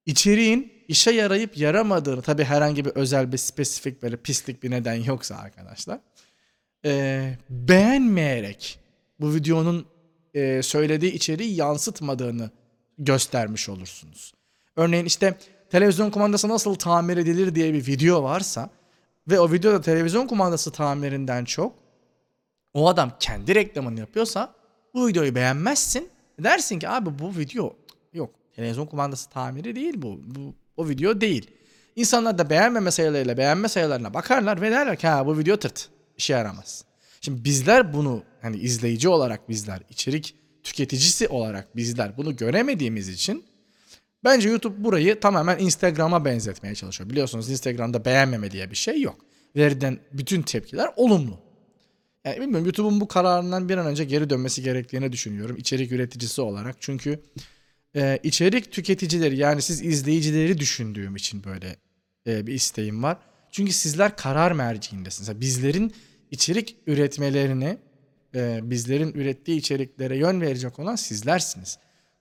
içeriğin 0.07 0.73
işe 0.89 1.11
yarayıp 1.11 1.57
yaramadığını 1.59 2.23
tabi 2.23 2.45
herhangi 2.45 2.85
bir 2.85 2.91
özel 2.91 3.33
bir 3.33 3.39
spesifik 3.39 4.03
böyle 4.03 4.17
pislik 4.17 4.63
bir 4.63 4.71
neden 4.71 4.95
yoksa 4.95 5.37
arkadaşlar 5.37 5.99
eee, 6.85 7.39
beğenmeyerek 7.51 8.79
bu 9.21 9.35
videonun 9.35 9.87
eee, 10.35 10.63
söylediği 10.63 11.13
içeriği 11.13 11.55
yansıtmadığını 11.57 12.51
göstermiş 12.99 13.69
olursunuz. 13.69 14.35
Örneğin 14.77 15.05
işte 15.05 15.39
televizyon 15.71 16.11
kumandası 16.11 16.49
nasıl 16.49 16.75
tamir 16.75 17.17
edilir 17.17 17.55
diye 17.55 17.75
bir 17.75 17.87
video 17.87 18.23
varsa 18.23 18.71
ve 19.31 19.41
o 19.41 19.53
videoda 19.53 19.81
televizyon 19.81 20.27
kumandası 20.27 20.73
tamirinden 20.73 21.45
çok 21.45 21.75
o 22.75 22.89
adam 22.89 23.13
kendi 23.21 23.55
reklamını 23.55 24.01
yapıyorsa 24.01 24.55
bu 24.95 25.09
videoyu 25.09 25.35
beğenmezsin. 25.35 26.09
Dersin 26.39 26.79
ki 26.79 26.89
abi 26.89 27.19
bu 27.19 27.37
video. 27.37 27.77
Televizyon 28.57 28.87
kumandası 28.87 29.31
tamiri 29.31 29.77
değil 29.77 29.95
bu. 29.97 30.21
Bu 30.25 30.55
o 30.77 30.89
video 30.89 31.21
değil. 31.21 31.51
İnsanlar 31.97 32.39
da 32.39 32.51
beğenmeme 32.51 32.91
sayılarıyla 32.91 33.37
beğenme 33.37 33.69
sayılarına 33.69 34.15
bakarlar 34.15 34.61
ve 34.61 34.71
derler 34.71 34.97
ki 34.97 35.07
ha 35.07 35.27
bu 35.27 35.39
video 35.39 35.57
tırt. 35.57 35.89
işe 36.19 36.33
yaramaz. 36.33 36.85
Şimdi 37.21 37.45
bizler 37.45 37.93
bunu 37.93 38.23
hani 38.43 38.57
izleyici 38.57 39.09
olarak 39.09 39.49
bizler, 39.49 39.81
içerik 39.91 40.35
tüketicisi 40.63 41.29
olarak 41.29 41.77
bizler 41.77 42.17
bunu 42.17 42.37
göremediğimiz 42.37 43.09
için 43.09 43.45
bence 44.25 44.49
YouTube 44.49 44.85
burayı 44.85 45.21
tamamen 45.21 45.59
Instagram'a 45.59 46.25
benzetmeye 46.25 46.75
çalışıyor. 46.75 47.11
Biliyorsunuz 47.11 47.51
Instagram'da 47.51 48.05
beğenmeme 48.05 48.51
diye 48.51 48.71
bir 48.71 48.77
şey 48.77 49.01
yok. 49.01 49.17
Verilen 49.57 49.99
bütün 50.13 50.43
tepkiler 50.43 50.91
olumlu. 50.97 51.39
Yani 52.25 52.41
bilmiyorum 52.41 52.65
YouTube'un 52.65 53.01
bu 53.01 53.09
kararından 53.09 53.69
bir 53.69 53.77
an 53.77 53.87
önce 53.87 54.05
geri 54.05 54.31
dönmesi 54.31 54.63
gerektiğini 54.63 55.13
düşünüyorum 55.13 55.57
içerik 55.57 55.93
üreticisi 55.93 56.41
olarak. 56.41 56.77
Çünkü 56.81 57.21
e, 57.97 58.19
içerik 58.23 58.73
tüketicileri 58.73 59.37
yani 59.37 59.63
siz 59.63 59.83
izleyicileri 59.83 60.59
düşündüğüm 60.59 61.17
için 61.17 61.45
böyle 61.45 61.77
e, 62.27 62.47
bir 62.47 62.55
isteğim 62.55 63.03
var. 63.03 63.19
Çünkü 63.51 63.73
sizler 63.73 64.17
karar 64.17 64.53
merciindesiniz. 64.53 65.29
Yani 65.29 65.41
bizlerin 65.41 65.95
içerik 66.31 66.77
üretmelerini, 66.87 67.79
e, 68.35 68.61
bizlerin 68.63 69.13
ürettiği 69.15 69.59
içeriklere 69.59 70.17
yön 70.17 70.41
verecek 70.41 70.79
olan 70.79 70.97
sizlersiniz. 70.97 71.79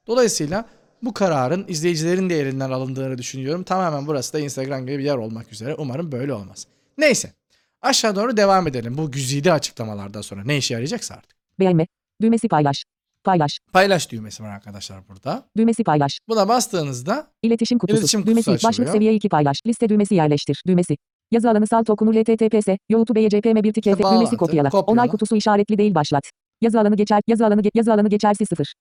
Dolayısıyla 0.07 0.69
bu 1.01 1.13
kararın 1.13 1.65
izleyicilerin 1.67 2.29
de 2.29 2.39
elinden 2.39 2.69
alındığını 2.69 3.17
düşünüyorum. 3.17 3.63
Tamamen 3.63 4.07
burası 4.07 4.33
da 4.33 4.39
Instagram 4.39 4.85
gibi 4.85 4.99
bir 4.99 5.03
yer 5.03 5.15
olmak 5.15 5.51
üzere. 5.51 5.75
Umarım 5.75 6.11
böyle 6.11 6.33
olmaz. 6.33 6.67
Neyse. 6.97 7.33
Aşağı 7.81 8.15
doğru 8.15 8.37
devam 8.37 8.67
edelim. 8.67 8.97
Bu 8.97 9.11
güzide 9.11 9.53
açıklamalardan 9.53 10.21
sonra 10.21 10.43
ne 10.43 10.57
işe 10.57 10.73
yarayacaksa 10.73 11.15
artık. 11.15 11.37
Beğenme. 11.59 11.87
Düğmesi 12.21 12.47
paylaş. 12.47 12.85
Paylaş. 13.25 13.59
Paylaş 13.73 14.11
düğmesi 14.11 14.43
var 14.43 14.49
arkadaşlar 14.49 15.07
burada. 15.09 15.43
Düğmesi 15.57 15.83
paylaş. 15.83 16.19
Buna 16.29 16.47
bastığınızda 16.47 17.27
İletişim 17.43 17.79
kutusu. 17.79 17.97
İletişim 17.99 18.21
kutusu 18.21 18.31
düğmesi. 18.35 18.51
açılıyor. 18.51 18.69
Başlık 18.69 18.89
seviye 18.89 19.13
2 19.13 19.29
paylaş. 19.29 19.57
Liste 19.67 19.89
düğmesi 19.89 20.15
yerleştir. 20.15 20.63
Düğmesi. 20.67 20.95
Yazı 21.31 21.49
alanı 21.49 21.67
salt 21.67 21.89
okunu 21.89 22.11
LTTPS. 22.15 22.67
YouTube 22.89 23.21
YCPM 23.21 23.63
1 23.63 23.73
tik 23.73 23.87
İşte 23.87 23.97
Düğmesi 24.03 24.37
kopyala. 24.37 24.69
kopyala. 24.69 24.85
Onay 24.91 25.07
kutusu 25.09 25.35
işaretli 25.35 25.77
değil 25.77 25.95
başlat. 25.95 26.23
Yazı 26.61 26.79
alanı 26.79 26.95
geçer. 26.95 27.21
Yazı 27.27 27.45
alanı 27.45 27.61
ge- 27.61 27.71
yazı 27.73 27.93
alanı 27.93 28.09
geçersiz 28.09 28.47
0. 28.49 28.73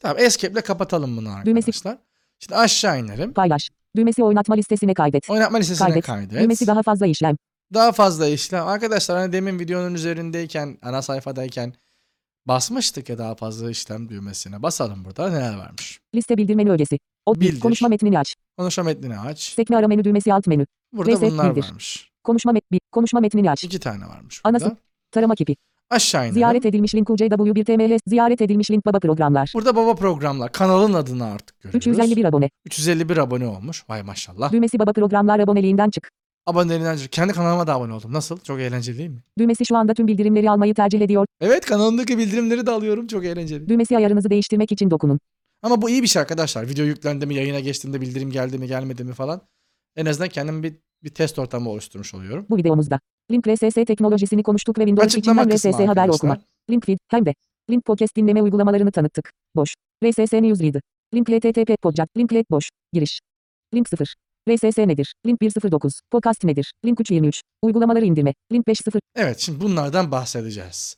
tamam 0.00 0.16
escape'le 0.20 0.60
kapatalım 0.62 1.16
bunu 1.16 1.28
Düğmesi- 1.44 1.58
arkadaşlar. 1.70 1.98
Şimdi 2.40 2.56
aşağı 2.56 3.00
inelim. 3.00 3.32
Paylaş. 3.32 3.68
Düğmesi 3.96 4.24
oynatma 4.24 4.54
listesine 4.54 4.94
kaydet. 4.94 5.30
Oynatma 5.30 5.58
listesine 5.58 5.86
Kaydet. 5.86 6.04
kaydet. 6.06 6.42
Düğmesi 6.42 6.66
daha 6.66 6.82
fazla 6.82 7.06
işlem. 7.06 7.36
Daha 7.74 7.92
fazla 7.92 8.26
işlem. 8.26 8.66
Arkadaşlar 8.68 9.18
hani 9.18 9.32
demin 9.32 9.58
videonun 9.58 9.94
üzerindeyken, 9.94 10.78
ana 10.82 11.02
sayfadayken 11.02 11.72
basmıştık 12.46 13.08
ya 13.08 13.18
daha 13.18 13.34
fazla 13.34 13.70
işlem 13.70 14.08
düğmesine. 14.08 14.62
Basalım 14.62 15.04
burada 15.04 15.30
neler 15.30 15.56
varmış. 15.58 16.00
Liste 16.14 16.36
bildirmeni 16.36 16.70
ögesi. 16.70 16.98
O 17.26 17.34
Bildir. 17.34 17.60
konuşma 17.60 17.88
metnini 17.88 18.18
aç. 18.18 18.34
Konuşma 18.58 18.84
metnini 18.84 19.18
aç. 19.18 19.40
Sekme 19.40 19.76
ara 19.76 19.88
menü 19.88 20.04
düğmesi 20.04 20.34
alt 20.34 20.46
menü. 20.46 20.66
Burada 20.92 21.10
Reset 21.12 21.30
bunlar 21.32 21.56
bildir. 21.56 21.68
varmış. 21.68 22.10
Konuşma 22.24 22.52
met 22.52 22.64
konuşma 22.92 23.20
metnini 23.20 23.50
aç. 23.50 23.64
İki 23.64 23.80
tane 23.80 24.06
varmış 24.06 24.40
Anası- 24.44 24.64
burada. 24.64 24.76
Tarama 25.10 25.34
kipi. 25.34 25.56
Aşağı 25.90 26.22
inelim. 26.22 26.34
Ziyaret 26.34 26.66
edilmiş 26.66 26.94
link 26.94 27.10
UCW1 27.10 27.64
TMH. 27.64 27.98
Ziyaret 28.06 28.40
edilmiş 28.40 28.70
link 28.70 28.86
baba 28.86 28.98
programlar. 28.98 29.52
Burada 29.54 29.76
baba 29.76 29.94
programlar. 29.94 30.52
Kanalın 30.52 30.92
adını 30.94 31.24
artık 31.24 31.60
görüyoruz. 31.60 31.86
351 31.86 32.24
abone. 32.24 32.50
351 32.66 33.16
abone 33.16 33.46
olmuş. 33.46 33.84
Vay 33.88 34.02
maşallah. 34.02 34.52
Düğmesi 34.52 34.78
baba 34.78 34.92
programlar 34.92 35.40
aboneliğinden 35.40 35.90
çık. 35.90 36.10
Abonelerinden 36.46 36.98
kendi 37.10 37.32
kanalıma 37.32 37.66
da 37.66 37.74
abone 37.74 37.92
oldum. 37.92 38.12
Nasıl? 38.12 38.38
Çok 38.38 38.60
eğlenceli 38.60 38.98
değil 38.98 39.10
mi? 39.10 39.20
Düğmesi 39.38 39.66
şu 39.66 39.76
anda 39.76 39.94
tüm 39.94 40.06
bildirimleri 40.06 40.50
almayı 40.50 40.74
tercih 40.74 41.00
ediyor. 41.00 41.26
Evet 41.40 41.66
kanalımdaki 41.66 42.18
bildirimleri 42.18 42.66
de 42.66 42.70
alıyorum. 42.70 43.06
Çok 43.06 43.24
eğlenceli. 43.24 43.68
Düğmesi 43.68 43.96
ayarınızı 43.96 44.30
değiştirmek 44.30 44.72
için 44.72 44.90
dokunun. 44.90 45.20
Ama 45.62 45.82
bu 45.82 45.90
iyi 45.90 46.02
bir 46.02 46.06
şey 46.06 46.22
arkadaşlar. 46.22 46.68
Video 46.68 46.84
yüklendi 46.84 47.26
mi, 47.26 47.34
yayına 47.34 47.60
geçtiğimde 47.60 48.00
bildirim 48.00 48.30
geldi 48.30 48.58
mi, 48.58 48.66
gelmedi 48.66 49.04
mi 49.04 49.12
falan. 49.12 49.40
En 49.96 50.06
azından 50.06 50.28
kendim 50.28 50.62
bir, 50.62 50.74
bir 51.04 51.10
test 51.10 51.38
ortamı 51.38 51.70
oluşturmuş 51.70 52.14
oluyorum. 52.14 52.46
Bu 52.50 52.56
videomuzda. 52.56 53.00
Link 53.30 53.48
RSS 53.48 53.74
teknolojisini 53.74 54.42
konuştuk 54.42 54.78
ve 54.78 54.82
Windows 54.82 55.06
Açıklama 55.16 55.42
içinden 55.42 55.72
RSS 55.72 55.88
haber 55.88 56.08
okuma. 56.08 56.38
Link 56.70 56.86
feed 56.86 56.98
hem 57.08 57.26
de. 57.26 57.34
Link 57.70 57.84
podcast 57.84 58.16
dinleme 58.16 58.42
uygulamalarını 58.42 58.92
tanıttık. 58.92 59.32
Boş. 59.56 59.74
RSS 60.04 60.32
Newsreader. 60.32 60.82
Link 61.14 61.28
HTTP 61.28 61.82
podcast. 61.82 62.16
Link 62.16 62.32
let 62.32 62.50
boş. 62.50 62.68
Giriş. 62.92 63.20
Link 63.74 63.88
0. 63.88 64.14
RSS 64.48 64.78
nedir? 64.78 65.14
Link 65.26 65.42
109. 65.42 66.00
Podcast 66.10 66.44
nedir? 66.44 66.72
Link 66.84 67.00
323. 67.00 67.42
Uygulamaları 67.62 68.04
indirme. 68.04 68.34
Link 68.52 68.68
50. 68.68 69.00
Evet 69.16 69.38
şimdi 69.38 69.60
bunlardan 69.60 70.10
bahsedeceğiz. 70.10 70.96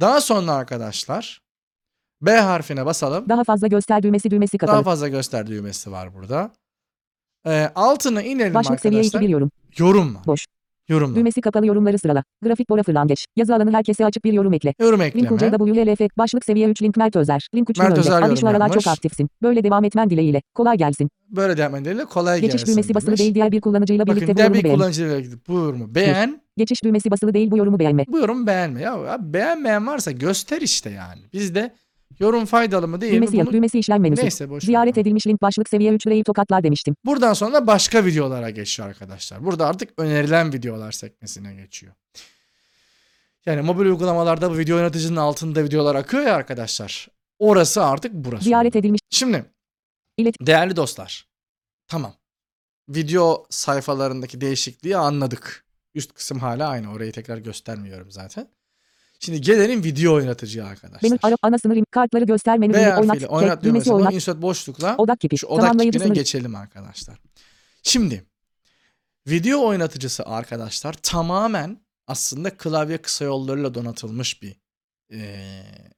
Daha 0.00 0.20
sonra 0.20 0.52
arkadaşlar 0.52 1.40
B 2.22 2.30
harfine 2.36 2.86
basalım. 2.86 3.28
Daha 3.28 3.44
fazla 3.44 3.66
göster 3.66 4.02
düğmesi 4.02 4.30
düğmesi 4.30 4.58
kapalı. 4.58 4.76
Daha 4.76 4.82
fazla 4.82 5.08
göster 5.08 5.46
düğmesi 5.46 5.92
var 5.92 6.14
burada. 6.14 6.50
Ee, 7.46 7.70
altına 7.74 8.22
inelim 8.22 8.54
Başlık 8.54 8.80
seviye 8.80 9.00
2 9.00 9.06
arkadaşlar. 9.08 9.22
bir 9.28 9.32
yorum. 9.32 9.50
Yorum 9.78 10.14
var. 10.14 10.22
Boş. 10.26 10.46
Yorumla. 10.92 11.16
Düğmesi 11.16 11.40
kapalı 11.40 11.66
yorumları 11.66 11.98
sırala. 11.98 12.24
Grafik 12.42 12.70
Bora 12.70 12.82
Fırlangeç. 12.82 13.26
Yazı 13.36 13.54
alanı 13.54 13.72
herkese 13.72 14.04
açık 14.06 14.24
bir 14.24 14.32
yorum 14.32 14.52
ekle. 14.52 14.74
Yorum 14.80 15.00
Link 15.00 15.08
ekleme. 15.16 15.56
UCWLF. 15.56 16.00
Başlık 16.18 16.44
seviye 16.44 16.68
3 16.68 16.82
link 16.82 16.96
Mert 16.96 17.16
Özer. 17.16 17.48
Link 17.54 17.70
3 17.70 17.78
Mert. 17.78 17.98
Özer 17.98 18.22
Ali 18.22 18.36
şu 18.36 18.48
aralar 18.48 18.72
çok 18.72 18.86
aktifsin. 18.86 19.28
Böyle 19.42 19.64
devam 19.64 19.84
etmen 19.84 20.10
dileğiyle. 20.10 20.42
Kolay 20.54 20.76
gelsin. 20.78 21.10
Böyle 21.30 21.56
devam 21.56 21.74
edelim. 21.76 22.06
Kolay 22.06 22.40
Geçiş 22.40 22.52
gelsin 22.60 22.72
düğmesi 22.72 22.94
basılı 22.94 23.06
demiş. 23.08 23.20
değil 23.20 23.34
diğer 23.34 23.52
bir 23.52 23.60
kullanıcıyla 23.60 24.06
Bakın 24.06 24.16
birlikte 24.16 24.36
bu 24.36 24.40
yorumu 24.40 24.54
bir 24.58 24.64
beğen. 24.64 24.74
kullanıcıyla 24.76 25.20
gidip 25.20 25.48
bu 25.48 25.52
yorumu 25.52 25.94
beğen. 25.94 26.42
Geçiş 26.56 26.84
düğmesi 26.84 27.10
basılı 27.10 27.34
değil 27.34 27.50
bu 27.50 27.56
yorumu 27.56 27.78
beğenme. 27.78 28.04
Bu 28.08 28.18
yorum 28.18 28.46
beğenme. 28.46 28.80
Ya 28.82 28.94
abi 28.94 29.32
beğenmeyen 29.32 29.86
varsa 29.86 30.10
göster 30.10 30.60
işte 30.60 30.90
yani. 30.90 31.20
Biz 31.32 31.54
de 31.54 31.74
yorum 32.18 32.44
faydalı 32.44 32.88
mı 32.88 33.00
değil 33.00 33.12
mi? 33.12 33.16
Düğmesi 33.16 33.36
yok. 33.36 33.46
Bunu... 33.46 33.54
Düğmesi 33.54 33.78
işlem 33.78 34.00
menüsü. 34.00 34.22
Neyse 34.22 34.50
boş 34.50 34.62
ver. 34.62 34.66
Ziyaret 34.66 34.98
edilmiş 34.98 35.26
link 35.26 35.42
başlık 35.42 35.68
seviye 35.68 35.92
3 35.92 36.06
reyi 36.06 36.24
tokatlar 36.24 36.64
demiştim. 36.64 36.94
Buradan 37.04 37.32
sonra 37.32 37.66
başka 37.66 38.04
videolara 38.04 38.50
geçiyor 38.50 38.88
arkadaşlar. 38.88 39.44
Burada 39.44 39.66
artık 39.66 39.90
önerilen 39.96 40.52
videolar 40.52 40.92
sekmesine 40.92 41.54
geçiyor. 41.54 41.92
Yani 43.46 43.62
mobil 43.62 43.84
uygulamalarda 43.86 44.50
bu 44.50 44.58
video 44.58 44.76
yöneticinin 44.76 45.16
altında 45.16 45.64
videolar 45.64 45.94
akıyor 45.94 46.22
ya 46.22 46.34
arkadaşlar. 46.34 47.08
Orası 47.38 47.84
artık 47.84 48.12
burası. 48.14 48.44
Ziyaret 48.44 48.76
edilmiş. 48.76 49.00
Şimdi 49.10 49.44
İlet- 50.18 50.46
değerli 50.46 50.76
dostlar. 50.76 51.26
Tamam. 51.88 52.14
Video 52.88 53.46
sayfalarındaki 53.50 54.40
değişikliği 54.40 54.96
anladık. 54.96 55.64
Üst 55.94 56.12
kısım 56.14 56.38
hala 56.38 56.68
aynı. 56.68 56.92
Orayı 56.92 57.12
tekrar 57.12 57.38
göstermiyorum 57.38 58.10
zaten. 58.10 58.48
Şimdi 59.24 59.40
gelelim 59.40 59.84
video 59.84 60.14
oynatıcıya 60.14 60.66
arkadaşlar. 60.66 61.08
Menü 61.10 61.18
ara 61.22 61.36
ana 61.42 61.58
sınır 61.58 61.76
im- 61.76 61.86
kartları 61.90 62.24
göster 62.24 62.58
menü 62.58 62.76
oynat. 62.76 63.20
Tek, 63.20 63.32
oynat 63.32 63.62
düğmesi 63.64 63.92
oynat. 63.92 64.12
insert 64.12 64.42
boşlukla 64.42 64.96
Odak 64.98 65.20
kipi. 65.20 65.38
şu 65.38 65.46
odak 65.46 65.80
kipine 65.80 66.08
geçelim 66.08 66.54
arkadaşlar. 66.54 67.18
Şimdi 67.82 68.24
video 69.28 69.66
oynatıcısı 69.66 70.22
arkadaşlar 70.26 70.92
tamamen 70.92 71.80
aslında 72.06 72.56
klavye 72.56 72.98
kısa 72.98 73.24
yollarıyla 73.24 73.74
donatılmış 73.74 74.42
bir 74.42 74.56
eee, 75.10 75.92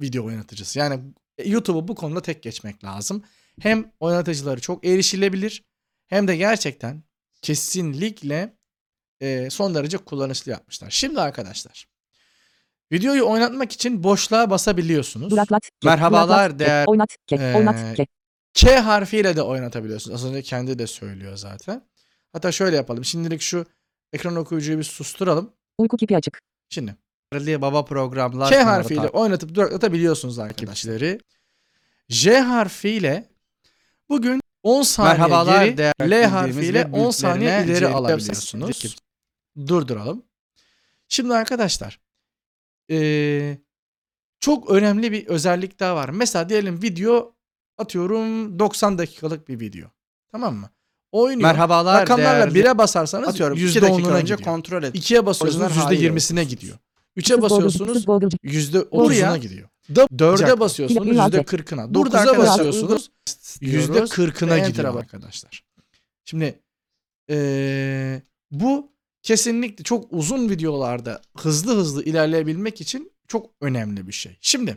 video 0.00 0.24
oynatıcısı. 0.24 0.78
Yani 0.78 1.00
YouTube'u 1.44 1.88
bu 1.88 1.94
konuda 1.94 2.22
tek 2.22 2.42
geçmek 2.42 2.84
lazım. 2.84 3.22
Hem 3.60 3.92
oynatıcıları 4.00 4.60
çok 4.60 4.86
erişilebilir 4.86 5.64
hem 6.06 6.28
de 6.28 6.36
gerçekten 6.36 7.02
kesinlikle 7.42 8.56
eee, 9.20 9.50
son 9.50 9.74
derece 9.74 9.98
kullanışlı 9.98 10.50
yapmışlar. 10.50 10.90
Şimdi 10.90 11.20
arkadaşlar 11.20 11.86
videoyu 12.92 13.26
oynatmak 13.28 13.72
için 13.72 14.04
boşluğa 14.04 14.50
basabiliyorsunuz. 14.50 15.30
Duraklat. 15.30 15.62
Merhabalar 15.84 16.50
duraklat, 16.50 16.58
değer- 16.68 16.84
Oynat. 16.86 17.16
Ke, 17.26 17.36
Ee, 17.36 17.54
oynat. 17.56 17.96
Ke. 17.96 18.06
K 18.54 18.80
harfiyle 18.80 19.36
de 19.36 19.42
oynatabiliyorsunuz. 19.42 20.14
Az 20.24 20.30
önce 20.30 20.42
kendi 20.42 20.78
de 20.78 20.86
söylüyor 20.86 21.36
zaten. 21.36 21.88
Hatta 22.32 22.52
şöyle 22.52 22.76
yapalım. 22.76 23.04
Şimdilik 23.04 23.40
şu 23.40 23.66
ekran 24.12 24.36
okuyucuyu 24.36 24.78
bir 24.78 24.84
susturalım. 24.84 25.52
Uyku 25.78 25.96
kipi 25.96 26.16
açık. 26.16 26.40
Şimdi 26.70 26.96
baba 27.62 27.84
programlar 27.84 28.50
kanalı 28.50 28.64
harfiyle 28.64 29.08
oynatıp 29.08 29.54
duraklatabiliyorsunuz 29.54 30.38
arkadaşları. 30.38 31.18
J 32.08 32.38
harfiyle 32.38 33.28
bugün 34.08 34.40
10 34.62 34.82
saniye 34.82 35.12
Merhabalar 35.12 35.64
geri, 35.64 35.76
değerli 35.78 36.10
L 36.10 36.24
harfiyle 36.24 36.92
ve 36.92 36.96
10 36.96 37.10
saniye 37.10 37.64
ileri 37.64 37.88
alabiliyorsunuz. 37.88 38.96
Durduralım. 39.66 40.22
Şimdi 41.08 41.34
arkadaşlar 41.34 42.00
eee, 42.90 43.58
çok 44.40 44.70
önemli 44.70 45.12
bir 45.12 45.26
özellik 45.26 45.80
daha 45.80 45.96
var. 45.96 46.08
Mesela 46.08 46.48
diyelim 46.48 46.82
video 46.82 47.34
atıyorum 47.78 48.58
90 48.58 48.98
dakikalık 48.98 49.48
bir 49.48 49.60
video. 49.60 49.88
Tamam 50.32 50.54
mı? 50.56 50.70
Oynuyor. 51.12 51.48
Merhabalar 51.50 52.02
Rakamlarla 52.02 52.54
değerli 52.54 52.68
1'e 52.68 52.78
basarsanız 52.78 53.28
atıyorum 53.28 53.58
2 53.58 53.64
%10'una 53.78 53.82
dakika 53.96 54.10
önce 54.10 54.34
gidiyor. 54.34 54.40
kontrol 54.40 54.82
et. 54.82 54.94
2'ye 54.94 55.26
basıyorsunuz 55.26 55.62
Orijinal 55.66 55.82
haliyle 55.84 56.06
%20'sine 56.06 56.40
okuyorsunuz. 56.40 56.48
gidiyor. 56.60 56.78
3'e 57.16 57.22
Kız 57.22 57.28
Google'cı, 57.40 57.42
basıyorsunuz 57.54 57.92
kız 57.92 58.06
Google'cı. 58.06 58.36
%30'una 58.44 58.90
Buraya- 59.04 59.36
gidiyor. 59.36 59.68
4'e 59.90 60.60
basıyorsunuz 60.60 61.02
Plakayı 61.02 61.22
alacak. 61.22 61.52
%40'ına. 61.52 61.94
Burada 61.94 62.16
9'a 62.16 62.20
arkadaşlar 62.30 62.48
basıyorsunuz 62.66 63.10
diyoruz 63.60 63.88
%40'ına 63.90 64.56
ve 64.62 64.68
gidiyor 64.68 64.94
arkadaşlar. 64.98 65.64
Şimdi 66.24 66.60
eee, 67.28 68.22
bu 68.50 68.92
kesinlikle 69.22 69.84
çok 69.84 70.12
uzun 70.12 70.50
videolarda 70.50 71.22
hızlı 71.36 71.76
hızlı 71.76 72.04
ilerleyebilmek 72.04 72.80
için 72.80 73.12
çok 73.28 73.50
önemli 73.60 74.06
bir 74.06 74.12
şey. 74.12 74.38
Şimdi 74.40 74.76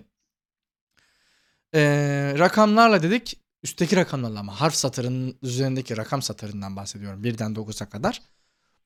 eee, 1.73 2.39
rakamlarla 2.39 3.03
dedik 3.03 3.39
üstteki 3.63 3.95
rakamlarla 3.95 4.39
ama 4.39 4.61
harf 4.61 4.75
satırının 4.75 5.37
üzerindeki 5.41 5.97
rakam 5.97 6.21
satırından 6.21 6.75
bahsediyorum. 6.75 7.23
Birden 7.23 7.53
9'a 7.53 7.89
kadar. 7.89 8.21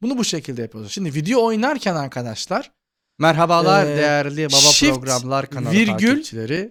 Bunu 0.02 0.18
bu 0.18 0.24
şekilde 0.24 0.62
yapıyoruz. 0.62 0.92
Şimdi 0.92 1.14
video 1.14 1.46
oynarken 1.46 1.96
arkadaşlar 1.96 2.72
Merhabalar 3.20 3.86
Ee, 3.86 3.98
değerli 3.98 4.46
baba 4.46 4.58
shift, 4.58 4.94
programlar 4.94 5.50
kanalı 5.50 5.74
virgül, 5.74 6.08
takipçileri. 6.08 6.70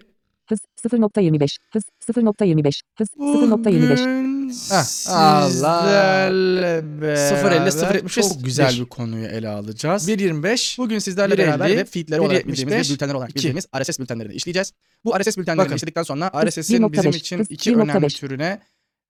Hız 0.49 0.59
0.25. 0.83 1.57
Hız 1.73 1.83
0.25. 2.09 2.81
Hız 2.97 3.09
0.25. 3.17 4.26
Sizlerle 4.53 6.83
beraber 7.01 7.15
0.50, 7.15 7.69
0.75, 7.69 8.09
çok 8.21 8.45
güzel 8.45 8.79
bir. 8.79 8.85
konuyu 8.85 9.25
ele 9.25 9.49
alacağız. 9.49 10.09
1.25 10.09 10.77
Bugün 10.77 10.99
sizlerle 10.99 11.33
1.50, 11.33 11.37
beraber 11.37 11.67
web 11.67 11.87
feedleri 11.87 12.21
olarak 12.21 12.47
bildiğimiz 12.47 12.73
ve 12.73 12.79
1.75, 12.81 12.91
bültenler 12.93 13.13
olarak 13.13 13.29
2. 13.29 13.35
bildiğimiz 13.37 13.67
RSS 13.81 13.99
bültenlerini 13.99 14.33
işleyeceğiz. 14.33 14.73
Bu 15.05 15.19
RSS 15.19 15.37
bültenlerini 15.37 15.65
Bakın. 15.65 15.75
işledikten 15.75 16.03
sonra 16.03 16.31
RSS'in 16.45 16.83
1.5, 16.83 16.91
bizim 16.93 17.11
için 17.11 17.45
iki 17.49 17.71
1.5. 17.71 17.81
önemli 17.81 18.07
türüne 18.07 18.59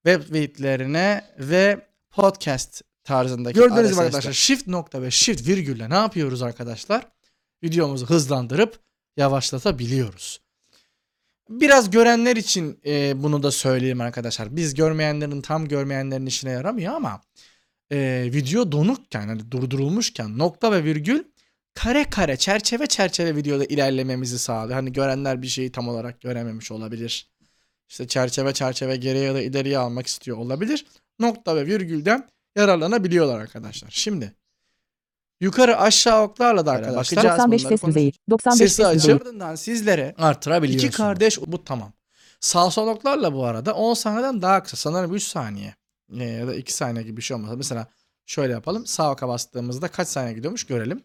web 0.06 0.34
feedlerine 0.34 1.24
ve 1.40 1.88
podcast 2.12 2.82
tarzındaki 3.04 3.60
Gördüğünüz 3.60 3.92
gibi 3.92 4.02
arkadaşlar 4.02 4.34
shift 4.34 4.68
nokta 4.68 5.02
ve 5.02 5.12
shift 5.12 5.48
virgülle 5.48 5.90
ne 5.90 5.96
yapıyoruz 5.96 6.42
arkadaşlar? 6.42 7.08
Videomuzu 7.64 8.06
hızlandırıp 8.06 8.80
yavaşlatabiliyoruz. 9.18 10.42
Biraz 11.50 11.90
görenler 11.92 12.36
için 12.36 12.80
e, 12.86 13.24
bunu 13.24 13.44
da 13.44 13.52
söyleyeyim 13.52 14.02
arkadaşlar. 14.02 14.56
Biz 14.56 14.74
görmeyenlerin 14.74 15.42
tam 15.42 15.68
görmeyenlerin 15.68 16.26
işine 16.26 16.52
yaramıyor 16.52 16.94
ama 16.94 17.22
e, 17.92 18.30
video 18.34 18.72
donukken 18.72 19.28
hani 19.28 19.52
durdurulmuşken 19.52 20.38
nokta 20.38 20.72
ve 20.72 20.84
virgül 20.84 21.24
kare 21.74 22.04
kare 22.04 22.38
çerçeve 22.38 22.88
çerçeve 22.88 23.36
videoda 23.36 23.66
ilerlememizi 23.66 24.40
sağlıyor. 24.40 24.74
Hani 24.74 24.94
görenler 24.94 25.42
bir 25.42 25.48
şeyi 25.48 25.72
tam 25.72 25.88
olarak 25.88 26.22
görememiş 26.22 26.72
olabilir. 26.72 27.32
İşte 27.90 28.08
çerçeve 28.08 28.54
çerçeve 28.54 28.96
geriye 28.96 29.24
ya 29.24 29.34
da 29.34 29.42
ileriye 29.42 29.78
almak 29.78 30.08
istiyor 30.08 30.38
olabilir. 30.38 30.86
Nokta 31.20 31.56
ve 31.56 31.66
virgülden 31.66 32.30
yararlanabiliyorlar 32.56 33.40
arkadaşlar. 33.40 33.90
Şimdi 33.92 34.34
yukarı 35.42 35.78
aşağı 35.80 36.22
oklarla 36.24 36.66
da 36.66 36.72
arkadaşlar 36.72 37.18
bakacağız. 37.18 37.40
95 37.40 37.64
bunları 37.66 37.78
ses 37.78 37.88
düzeyi. 37.88 38.14
95 38.30 38.58
Sesi 38.58 38.76
ses 38.84 38.94
düzeyi. 38.96 39.16
Ardından 39.16 39.56
sizlere 39.56 40.16
artırabiliyorsunuz. 40.18 40.94
İki 40.94 40.98
kardeş- 41.04 41.42
bu 41.48 41.64
tamam. 41.64 41.94
Sağ 42.40 42.72
sol 42.72 42.88
oklarla 42.88 43.34
bu 43.34 43.46
arada 43.46 43.74
10 43.76 43.94
saniyeden 43.94 44.42
daha 44.42 44.64
kısa. 44.64 44.78
Sanırım 44.78 45.14
3 45.16 45.24
saniye 45.24 45.76
e, 46.20 46.24
ya 46.24 46.48
da 46.48 46.56
2 46.56 46.74
saniye 46.74 47.04
gibi 47.04 47.18
bir 47.18 47.22
şey 47.22 47.38
olmaz. 47.38 47.58
Mesela 47.58 47.88
şöyle 48.26 48.54
yapalım. 48.54 48.86
Sağ 48.86 49.12
oka 49.12 49.28
bastığımızda 49.28 49.88
kaç 49.88 50.08
saniye 50.08 50.34
gidiyormuş 50.34 50.64
görelim. 50.64 51.04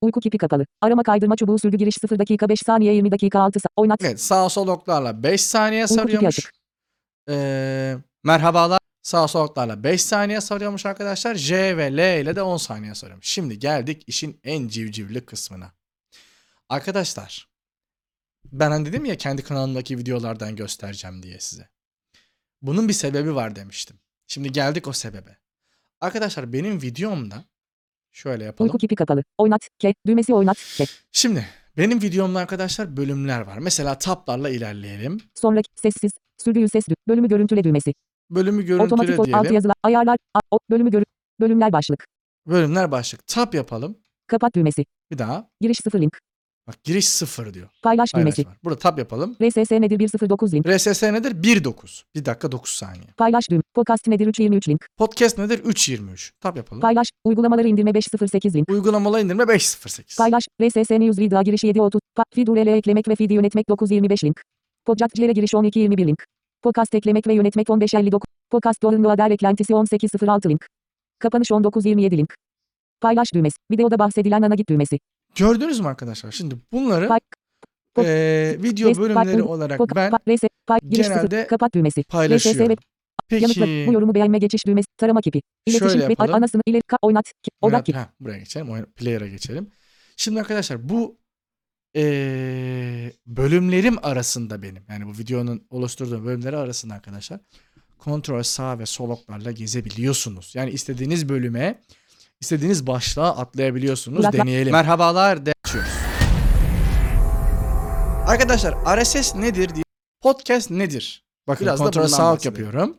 Uyku 0.00 0.20
kipi 0.20 0.38
kapalı. 0.38 0.66
Arama 0.80 1.02
kaydırma 1.02 1.36
çubuğu 1.36 1.58
sürgü 1.58 1.76
giriş 1.76 1.94
0 2.00 2.18
dakika 2.18 2.48
5 2.48 2.60
saniye 2.66 2.94
20 2.94 3.12
dakika 3.12 3.40
6 3.40 3.58
sa- 3.58 3.66
oynat. 3.76 3.98
Evet 4.04 4.20
sağ 4.20 4.48
sol 4.48 4.68
oklarla 4.68 5.22
5 5.22 5.40
saniye 5.44 5.82
Uyku 5.82 5.94
kipi 5.94 6.02
sarıyormuş. 6.02 6.38
açık. 6.38 6.52
Ee, 7.28 7.96
merhabalar 8.24 8.78
sağ 9.02 9.28
sol 9.28 9.44
oklarla 9.44 9.84
5 9.84 10.02
saniye 10.02 10.40
sarıyormuş 10.40 10.86
arkadaşlar. 10.86 11.34
J 11.34 11.76
ve 11.76 11.96
L 11.96 12.20
ile 12.22 12.36
de 12.36 12.42
10 12.42 12.56
saniye 12.56 12.94
sarıyormuş. 12.94 13.26
Şimdi 13.26 13.58
geldik 13.58 14.04
işin 14.06 14.40
en 14.44 14.68
civcivli 14.68 15.26
kısmına. 15.26 15.72
Arkadaşlar 16.68 17.48
ben 18.44 18.70
hani 18.70 18.86
dedim 18.86 19.04
ya 19.04 19.16
kendi 19.16 19.42
kanalımdaki 19.42 19.98
videolardan 19.98 20.56
göstereceğim 20.56 21.22
diye 21.22 21.40
size. 21.40 21.68
Bunun 22.62 22.88
bir 22.88 22.92
sebebi 22.92 23.34
var 23.34 23.56
demiştim. 23.56 24.00
Şimdi 24.26 24.52
geldik 24.52 24.88
o 24.88 24.92
sebebe. 24.92 25.38
Arkadaşlar 26.00 26.52
benim 26.52 26.82
videomda 26.82 27.44
şöyle 28.10 28.44
yapalım. 28.44 28.68
Uyku 28.68 28.78
kipi 28.78 28.94
kapalı. 28.94 29.24
Oynat. 29.38 29.68
Ke. 29.78 29.94
Düğmesi 30.06 30.34
oynat. 30.34 30.58
Ke. 30.76 30.84
Şimdi 31.12 31.46
benim 31.76 32.02
videomda 32.02 32.38
arkadaşlar 32.38 32.96
bölümler 32.96 33.40
var. 33.40 33.58
Mesela 33.58 33.98
taplarla 33.98 34.50
ilerleyelim. 34.50 35.20
Sonraki 35.34 35.68
sessiz. 35.76 36.12
Sürgü 36.38 36.68
ses. 36.68 36.84
Bölümü 37.08 37.28
görüntüle 37.28 37.64
düğmesi. 37.64 37.94
Bölümü 38.30 38.62
görüntüle 38.62 38.84
Otomatik 38.94 39.24
diyelim. 39.26 39.54
yazılar. 39.54 39.74
Ayarlar. 39.82 40.16
Bölümü 40.70 40.90
görü. 40.90 41.04
Bölümler 41.40 41.72
başlık. 41.72 42.04
Bölümler 42.46 42.90
başlık. 42.90 43.26
Tap 43.26 43.54
yapalım. 43.54 43.96
Kapat 44.26 44.54
düğmesi. 44.54 44.84
Bir 45.10 45.18
daha. 45.18 45.48
Giriş 45.60 45.78
0 45.84 46.00
link. 46.00 46.18
Bak 46.66 46.84
giriş 46.84 47.08
sıfır 47.08 47.54
diyor. 47.54 47.68
Paylaş 47.82 48.14
düğmesi. 48.16 48.46
var. 48.46 48.56
Burada 48.64 48.78
tab 48.78 48.98
yapalım. 48.98 49.36
RSS 49.42 49.70
nedir 49.70 50.00
109 50.00 50.54
link. 50.54 50.66
RSS 50.68 51.02
nedir? 51.02 51.30
1.9. 51.32 52.02
1 52.14 52.24
dakika 52.24 52.52
9 52.52 52.70
saniye. 52.70 53.04
Paylaş 53.16 53.50
düğüm. 53.50 53.62
Podcast 53.74 54.06
nedir 54.06 54.26
323 54.26 54.68
link. 54.68 54.86
Podcast 54.96 55.38
nedir? 55.38 55.64
3.23. 55.64 56.30
Tab 56.40 56.56
yapalım. 56.56 56.80
Paylaş. 56.80 57.08
Uygulamaları 57.24 57.68
indirme 57.68 57.94
508 57.94 58.54
link. 58.56 58.70
Uygulamalı 58.70 59.20
indirme 59.20 59.42
5.08. 59.42 60.18
Paylaş. 60.18 60.44
RSS 60.62 60.90
Newsreader'a 60.90 61.42
giriş 61.42 61.64
730. 61.64 62.00
Pa, 62.14 62.24
feed 62.34 62.48
URL 62.48 62.66
eklemek 62.66 63.08
ve 63.08 63.14
feed 63.16 63.30
yönetmek 63.30 63.68
925 63.68 64.24
link. 64.24 64.40
Podcast'lere 64.84 65.32
giriş 65.32 65.52
1221 65.54 66.06
link. 66.06 66.24
Podcast 66.62 66.94
eklemek 66.94 67.26
ve 67.26 67.34
yönetmek 67.34 67.68
1559. 67.68 68.20
Podcast 68.50 68.82
downloader 68.82 69.30
eklentisi 69.30 69.72
1806 69.72 70.48
link. 70.48 70.66
Kapanış 71.18 71.50
1927 71.50 72.16
link. 72.18 72.34
Paylaş 73.00 73.34
düğmesi. 73.34 73.56
Videoda 73.70 73.98
bahsedilen 73.98 74.42
ana 74.42 74.54
git 74.54 74.68
düğmesi. 74.68 74.98
Gördünüz 75.34 75.80
mü 75.80 75.86
arkadaşlar? 75.88 76.32
Şimdi 76.32 76.54
bunları 76.72 77.08
Pay- 77.08 77.20
eee, 78.04 78.62
video 78.62 78.94
bölümleri 78.96 79.42
olarak 79.42 79.80
ben 79.96 80.10
genelde 80.88 81.46
kapat 81.46 81.74
düğmesi. 81.74 82.02
paylaşıyorum. 82.04 82.76
Ve 83.32 83.36
yanıtla, 83.36 83.64
Peki 83.64 83.86
bu 83.88 83.92
yorumu 83.92 84.14
beğenme 84.14 84.38
geçiş 84.38 84.66
düğmesi, 84.66 84.86
tarama 84.96 85.20
kipi. 85.20 85.40
İletişim 85.66 85.88
Şöyle 85.90 86.06
ve 86.06 86.12
yapalım. 86.12 86.34
anasını 86.34 86.62
ileri, 86.66 86.82
oynat, 87.02 87.32
odak 87.60 87.88
Oynat- 87.88 87.96
ha, 87.96 88.10
buraya 88.20 88.38
geçelim. 88.38 88.86
Player'a 88.96 89.26
geçelim. 89.28 89.70
Şimdi 90.16 90.40
arkadaşlar 90.40 90.88
bu 90.88 91.16
eee, 91.94 93.12
bölümlerim 93.26 93.96
arasında 94.02 94.62
benim 94.62 94.82
yani 94.88 95.06
bu 95.06 95.12
videonun 95.12 95.66
oluşturduğum 95.70 96.24
bölümleri 96.26 96.56
arasında 96.56 96.94
arkadaşlar 96.94 97.40
kontrol 97.98 98.42
sağ 98.42 98.78
ve 98.78 98.86
sol 98.86 99.10
oklarla 99.10 99.50
gezebiliyorsunuz. 99.52 100.52
Yani 100.54 100.70
istediğiniz 100.70 101.28
bölüme 101.28 101.82
istediğiniz 102.40 102.86
başlığa 102.86 103.36
atlayabiliyorsunuz. 103.36 104.18
Durakla- 104.24 104.32
Deneyelim. 104.32 104.72
Merhabalar 104.72 105.46
de. 105.46 105.52
Arkadaşlar 108.26 108.74
RSS 109.02 109.34
nedir 109.34 109.74
diye 109.74 109.84
podcast 110.20 110.70
nedir? 110.70 111.24
Bakın 111.48 111.66
Biraz 111.66 111.80
da 111.80 111.84
kontrol 111.84 112.06
sağ 112.06 112.32
ok 112.34 112.44
yapıyorum. 112.44 112.96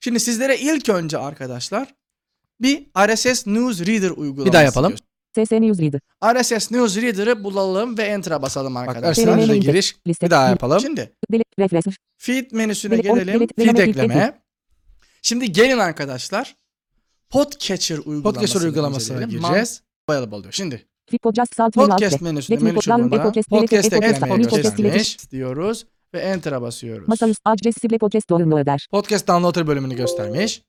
Şimdi 0.00 0.20
sizlere 0.20 0.58
ilk 0.58 0.88
önce 0.88 1.18
arkadaşlar 1.18 1.94
bir 2.60 2.86
RSS 3.08 3.46
Newsreader 3.46 4.10
uygulaması. 4.10 4.46
Bir 4.46 4.52
daha 4.52 4.62
yapalım. 4.62 4.94
SS 5.34 5.52
Newsreader. 5.52 6.00
RSS 6.24 6.70
Newsreader'ı 6.70 7.44
bulalım 7.44 7.98
ve 7.98 8.02
Enter'a 8.02 8.42
basalım 8.42 8.76
arkadaşlar. 8.76 9.38
Newsreader. 9.38 9.62
giriş. 9.62 9.96
Liste. 10.06 10.26
Bir 10.26 10.30
daha 10.30 10.48
yapalım. 10.48 10.80
Şimdi 10.80 11.12
feed 12.16 12.52
menüsüne 12.52 12.96
gelelim. 12.96 13.48
Feed 13.56 13.78
ekleme. 13.78 14.14
ekle. 14.14 14.40
Şimdi 15.22 15.52
gelin 15.52 15.78
arkadaşlar. 15.78 16.56
Podcatcher 17.30 17.98
uygulamasına 17.98 18.22
Podcatcher 18.32 18.60
uygulamasına 18.60 19.22
gireceğiz. 19.22 19.82
Available 20.08 20.42
diyor. 20.42 20.52
Şimdi 20.52 20.86
podcast 21.22 21.54
salt 21.56 21.76
menü 21.76 21.92
alt 21.92 22.00
podcast 23.48 23.90
göstermiş 23.90 25.30
diyoruz 25.30 25.86
ve 26.14 26.20
Enter'a 26.20 26.62
basıyoruz. 26.62 27.08
Masaüstü 27.08 27.40
accessible 27.44 27.98
podcast 27.98 28.30
downloader. 28.30 28.88
Podcast 28.90 29.28
Downloader 29.28 29.66
bölümünü 29.66 29.96
göstermiş. 29.96 30.62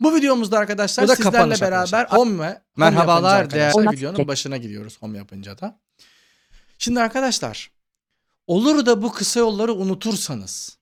Bu 0.00 0.14
videomuzda 0.14 0.58
arkadaşlar 0.58 1.04
Bu 1.04 1.08
da 1.08 1.16
sizlerle 1.16 1.36
kapanış 1.36 1.62
beraber 1.62 1.76
arkadaşlar. 1.78 2.18
home 2.18 2.44
ve 2.46 2.62
Merhabalar 2.76 3.16
home 3.16 3.28
değerli- 3.32 3.44
arkadaşlar 3.44 3.80
Oynat- 3.80 3.92
videonun 3.96 4.28
başına 4.28 4.56
gidiyoruz 4.56 4.96
home 5.02 5.18
yapınca 5.18 5.58
da. 5.58 5.80
Şimdi 6.78 7.00
arkadaşlar 7.00 7.70
olur 8.46 8.86
da 8.86 9.02
bu 9.02 9.12
kısa 9.12 9.40
yolları 9.40 9.74
unutursanız 9.74 10.78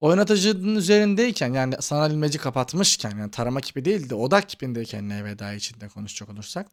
oynatıcının 0.00 0.76
üzerindeyken 0.76 1.52
yani 1.52 1.74
sanal 1.80 2.10
ilmeci 2.10 2.38
kapatmışken 2.38 3.18
yani 3.18 3.30
tarama 3.30 3.60
kipi 3.60 3.84
değil 3.84 4.10
de 4.10 4.14
odak 4.14 4.48
kipindeyken 4.48 5.08
NVDA 5.08 5.52
içinde 5.52 5.88
konuşacak 5.88 6.28
olursak 6.28 6.66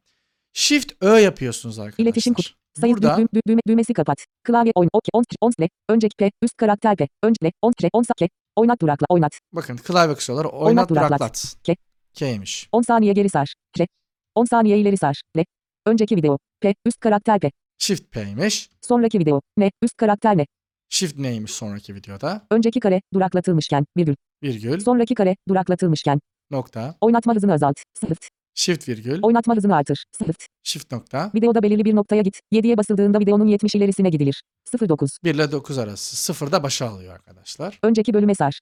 Shift 0.53 0.91
Ö 1.01 1.19
yapıyorsunuz 1.19 1.79
arkadaşlar. 1.79 2.03
İletişim 2.03 2.33
kutu. 2.33 2.49
Sayı 2.81 2.93
Burada 2.93 3.17
düğüm, 3.17 3.27
düğme, 3.47 3.61
düğmesi 3.67 3.93
kapat. 3.93 4.25
Klavye 4.43 4.71
oyun. 4.75 4.89
Ok, 4.93 5.03
on, 5.13 5.23
on, 5.41 5.51
sle. 5.51 5.69
Önceki 5.89 6.15
P. 6.17 6.31
Üst 6.41 6.57
karakter 6.57 6.95
P. 6.95 7.07
Önce 7.23 7.51
on, 7.61 7.71
tre, 7.71 7.89
on, 7.93 8.03
ke. 8.17 8.29
Oynat 8.55 8.81
durakla. 8.81 9.05
Oynat. 9.09 9.39
bakın 9.53 9.77
klavye 9.77 10.15
kısaları 10.15 10.47
oynat 10.47 10.89
duraklat. 10.89 11.09
duraklat. 11.09 11.55
Ke. 11.63 11.75
K'ymiş. 12.13 12.69
10 12.71 12.81
saniye 12.81 13.13
geri 13.13 13.29
sar. 13.29 13.53
Tre. 13.77 13.87
10 14.35 14.45
saniye 14.45 14.79
ileri 14.79 14.97
sar. 14.97 15.21
Le. 15.37 15.45
Önceki 15.85 16.15
video. 16.15 16.37
P. 16.61 16.75
Üst 16.85 16.99
karakter 16.99 17.39
P. 17.39 17.51
Shift 17.79 18.11
P'ymiş. 18.11 18.69
Sonraki 18.81 19.19
video. 19.19 19.41
Ne. 19.57 19.71
Üst 19.83 19.97
karakter 19.97 20.37
ne. 20.37 20.45
Shift 20.89 21.17
neymiş 21.17 21.51
sonraki 21.51 21.95
videoda? 21.95 22.47
Önceki 22.51 22.79
kare. 22.79 23.01
Duraklatılmışken. 23.13 23.85
Virgül. 23.97 24.15
Virgül. 24.43 24.79
Sonraki 24.79 25.15
kare. 25.15 25.35
Duraklatılmışken. 25.49 26.19
Nokta. 26.51 26.95
Oynatma 27.01 27.35
hızını 27.35 27.53
azalt. 27.53 27.79
Sıfırt. 27.99 28.29
Shift 28.55 28.89
virgül. 28.89 29.19
Oynatma 29.21 29.55
hızını 29.55 29.75
artır. 29.75 30.05
Sıfırt. 30.17 30.47
Shift 30.63 30.91
nokta. 30.91 31.31
Videoda 31.35 31.63
belirli 31.63 31.85
bir 31.85 31.95
noktaya 31.95 32.21
git. 32.21 32.39
7'ye 32.53 32.77
basıldığında 32.77 33.19
videonun 33.19 33.47
70 33.47 33.75
ilerisine 33.75 34.09
gidilir. 34.09 34.41
09. 34.89 35.17
1 35.23 35.35
ile 35.35 35.51
9 35.51 35.77
arası. 35.77 36.33
0'da 36.33 36.63
başa 36.63 36.89
alıyor 36.89 37.13
arkadaşlar. 37.13 37.79
Önceki 37.83 38.13
bölüme 38.13 38.35
sar. 38.35 38.59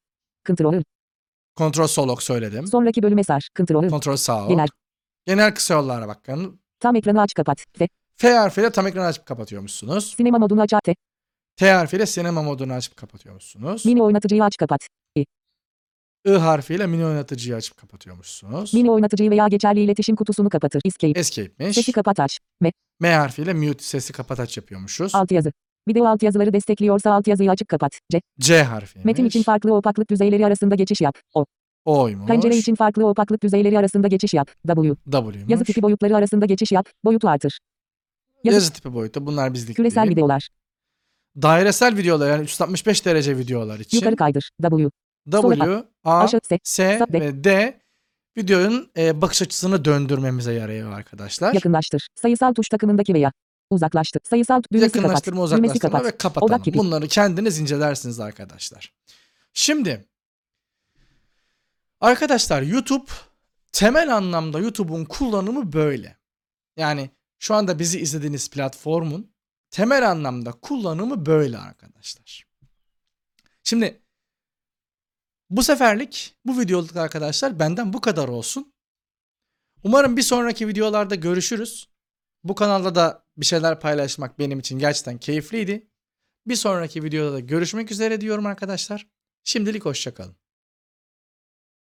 Ctrl. 0.47 0.81
Kontrol 1.55 1.87
sol 1.87 2.09
ok 2.09 2.23
söyledim. 2.23 2.67
Sonraki 2.67 3.03
bölüme 3.03 3.23
sar. 3.23 3.49
Ctrl. 3.57 3.89
Kontrol 3.89 4.15
sağ 4.15 4.43
ok. 4.43 4.49
Genel. 4.49 4.67
Genel 5.25 5.55
kısa 5.55 5.73
yollara 5.73 6.07
bakın. 6.07 6.59
Tam 6.79 6.95
ekranı 6.95 7.21
aç 7.21 7.33
kapat. 7.33 7.65
F. 7.77 7.87
F 8.15 8.33
harfiyle 8.33 8.71
tam 8.71 8.87
ekranı 8.87 9.05
açıp 9.05 9.25
kapatıyormuşsunuz. 9.25 10.13
Sinema 10.17 10.37
modunu 10.37 10.61
aç. 10.61 10.71
T. 10.83 10.95
T 11.55 11.71
harfiyle 11.71 12.05
sinema 12.05 12.41
modunu 12.41 12.73
açıp 12.73 12.97
kapatıyormuşsunuz. 12.97 13.85
Mini 13.85 14.03
oynatıcıyı 14.03 14.43
aç 14.43 14.57
kapat. 14.57 14.87
I 16.27 16.31
harfiyle 16.31 16.87
mini 16.87 17.05
oynatıcıyı 17.05 17.55
açıp 17.55 17.77
kapatıyormuşsunuz. 17.77 18.73
Mini 18.73 18.91
oynatıcıyı 18.91 19.31
veya 19.31 19.47
geçerli 19.47 19.79
iletişim 19.81 20.15
kutusunu 20.15 20.49
kapatır. 20.49 20.81
Escape. 20.85 21.19
Escape'miş. 21.19 21.75
Sesi 21.75 21.91
kapat 21.91 22.19
aç. 22.19 22.39
M. 22.61 22.71
M 22.99 23.13
harfiyle 23.15 23.53
mute 23.53 23.83
sesi 23.83 24.13
kapat 24.13 24.39
aç 24.39 24.57
yapıyormuşuz. 24.57 25.15
Altyazı. 25.15 25.51
Video 25.87 26.05
altyazıları 26.05 26.53
destekliyorsa 26.53 27.11
altyazıyı 27.11 27.51
açık 27.51 27.67
kapat. 27.67 27.99
C. 28.11 28.21
C 28.39 28.63
harfiymiş. 28.63 29.05
Metin 29.05 29.25
için 29.25 29.43
farklı 29.43 29.73
opaklık 29.73 30.09
düzeyleri 30.09 30.45
arasında 30.45 30.75
geçiş 30.75 31.01
yap. 31.01 31.17
O. 31.33 31.45
O'ymuş. 31.85 32.27
Pencere 32.27 32.57
için 32.57 32.75
farklı 32.75 33.07
opaklık 33.07 33.43
düzeyleri 33.43 33.79
arasında 33.79 34.07
geçiş 34.07 34.33
yap. 34.33 34.51
W. 34.67 34.95
W'ymuş. 35.11 35.49
Yazı 35.51 35.63
tipi 35.63 35.81
boyutları 35.81 36.15
arasında 36.15 36.45
geçiş 36.45 36.71
yap. 36.71 36.89
Boyutu 37.05 37.29
artır. 37.29 37.59
Yazı, 38.43 38.55
Yazı 38.55 38.73
tipi 38.73 38.93
boyutu. 38.93 39.25
Bunlar 39.25 39.53
bizlik 39.53 39.75
küresel 39.75 40.03
değil. 40.03 40.11
videolar. 40.11 40.49
Dairesel 41.41 41.97
videolar 41.97 42.29
yani 42.29 42.43
365 42.43 43.05
derece 43.05 43.37
videolar 43.37 43.79
için. 43.79 43.97
Yukarı 43.97 44.15
kaydır. 44.15 44.49
W. 44.61 44.89
W, 45.31 45.83
A, 46.03 46.27
S. 46.63 46.99
Ve 47.13 47.43
D 47.43 47.79
videonun 48.37 48.91
e, 48.97 49.21
bakış 49.21 49.41
açısını 49.41 49.85
döndürmemize 49.85 50.53
yarıyor 50.53 50.93
arkadaşlar. 50.93 51.53
Yakınlaştır. 51.53 52.07
Sayısal 52.15 52.53
tuş 52.53 52.69
takımındaki 52.69 53.13
veya 53.13 53.31
uzaklaştır. 53.69 54.21
Sayısal 54.23 54.61
düğmesi 54.71 54.91
kapat. 54.91 54.95
Yakınlaştırma, 54.95 55.37
Düğmesi 55.37 55.53
uzaklaştırma 55.55 55.97
kapat. 55.97 56.13
ve 56.13 56.17
kapatalım. 56.17 56.53
Odak 56.53 56.63
kipi. 56.65 56.77
Bunları 56.77 57.07
kendiniz 57.07 57.59
incelersiniz 57.59 58.19
arkadaşlar. 58.19 58.93
Şimdi 59.53 60.05
arkadaşlar 62.01 62.61
YouTube 62.61 63.11
temel 63.71 64.15
anlamda 64.15 64.59
YouTube'un 64.59 65.05
kullanımı 65.05 65.73
böyle. 65.73 66.17
Yani 66.77 67.09
şu 67.39 67.55
anda 67.55 67.79
bizi 67.79 67.99
izlediğiniz 67.99 68.49
platformun 68.49 69.31
temel 69.71 70.09
anlamda 70.09 70.51
kullanımı 70.51 71.25
böyle 71.25 71.57
arkadaşlar. 71.57 72.47
Şimdi 73.63 73.99
bu 75.49 75.63
seferlik 75.63 76.35
bu 76.45 76.59
videoluk 76.59 76.95
arkadaşlar 76.95 77.59
benden 77.59 77.93
bu 77.93 78.01
kadar 78.01 78.27
olsun. 78.27 78.73
Umarım 79.83 80.17
bir 80.17 80.21
sonraki 80.21 80.67
videolarda 80.67 81.15
görüşürüz. 81.15 81.89
Bu 82.43 82.55
kanalda 82.55 82.95
da 82.95 83.25
bir 83.37 83.45
şeyler 83.45 83.79
paylaşmak 83.79 84.39
benim 84.39 84.59
için 84.59 84.79
gerçekten 84.79 85.17
keyifliydi. 85.17 85.87
Bir 86.47 86.55
sonraki 86.55 87.03
videoda 87.03 87.33
da 87.33 87.39
görüşmek 87.39 87.91
üzere 87.91 88.21
diyorum 88.21 88.45
arkadaşlar. 88.45 89.07
Şimdilik 89.43 89.85
hoşçakalın. 89.85 90.38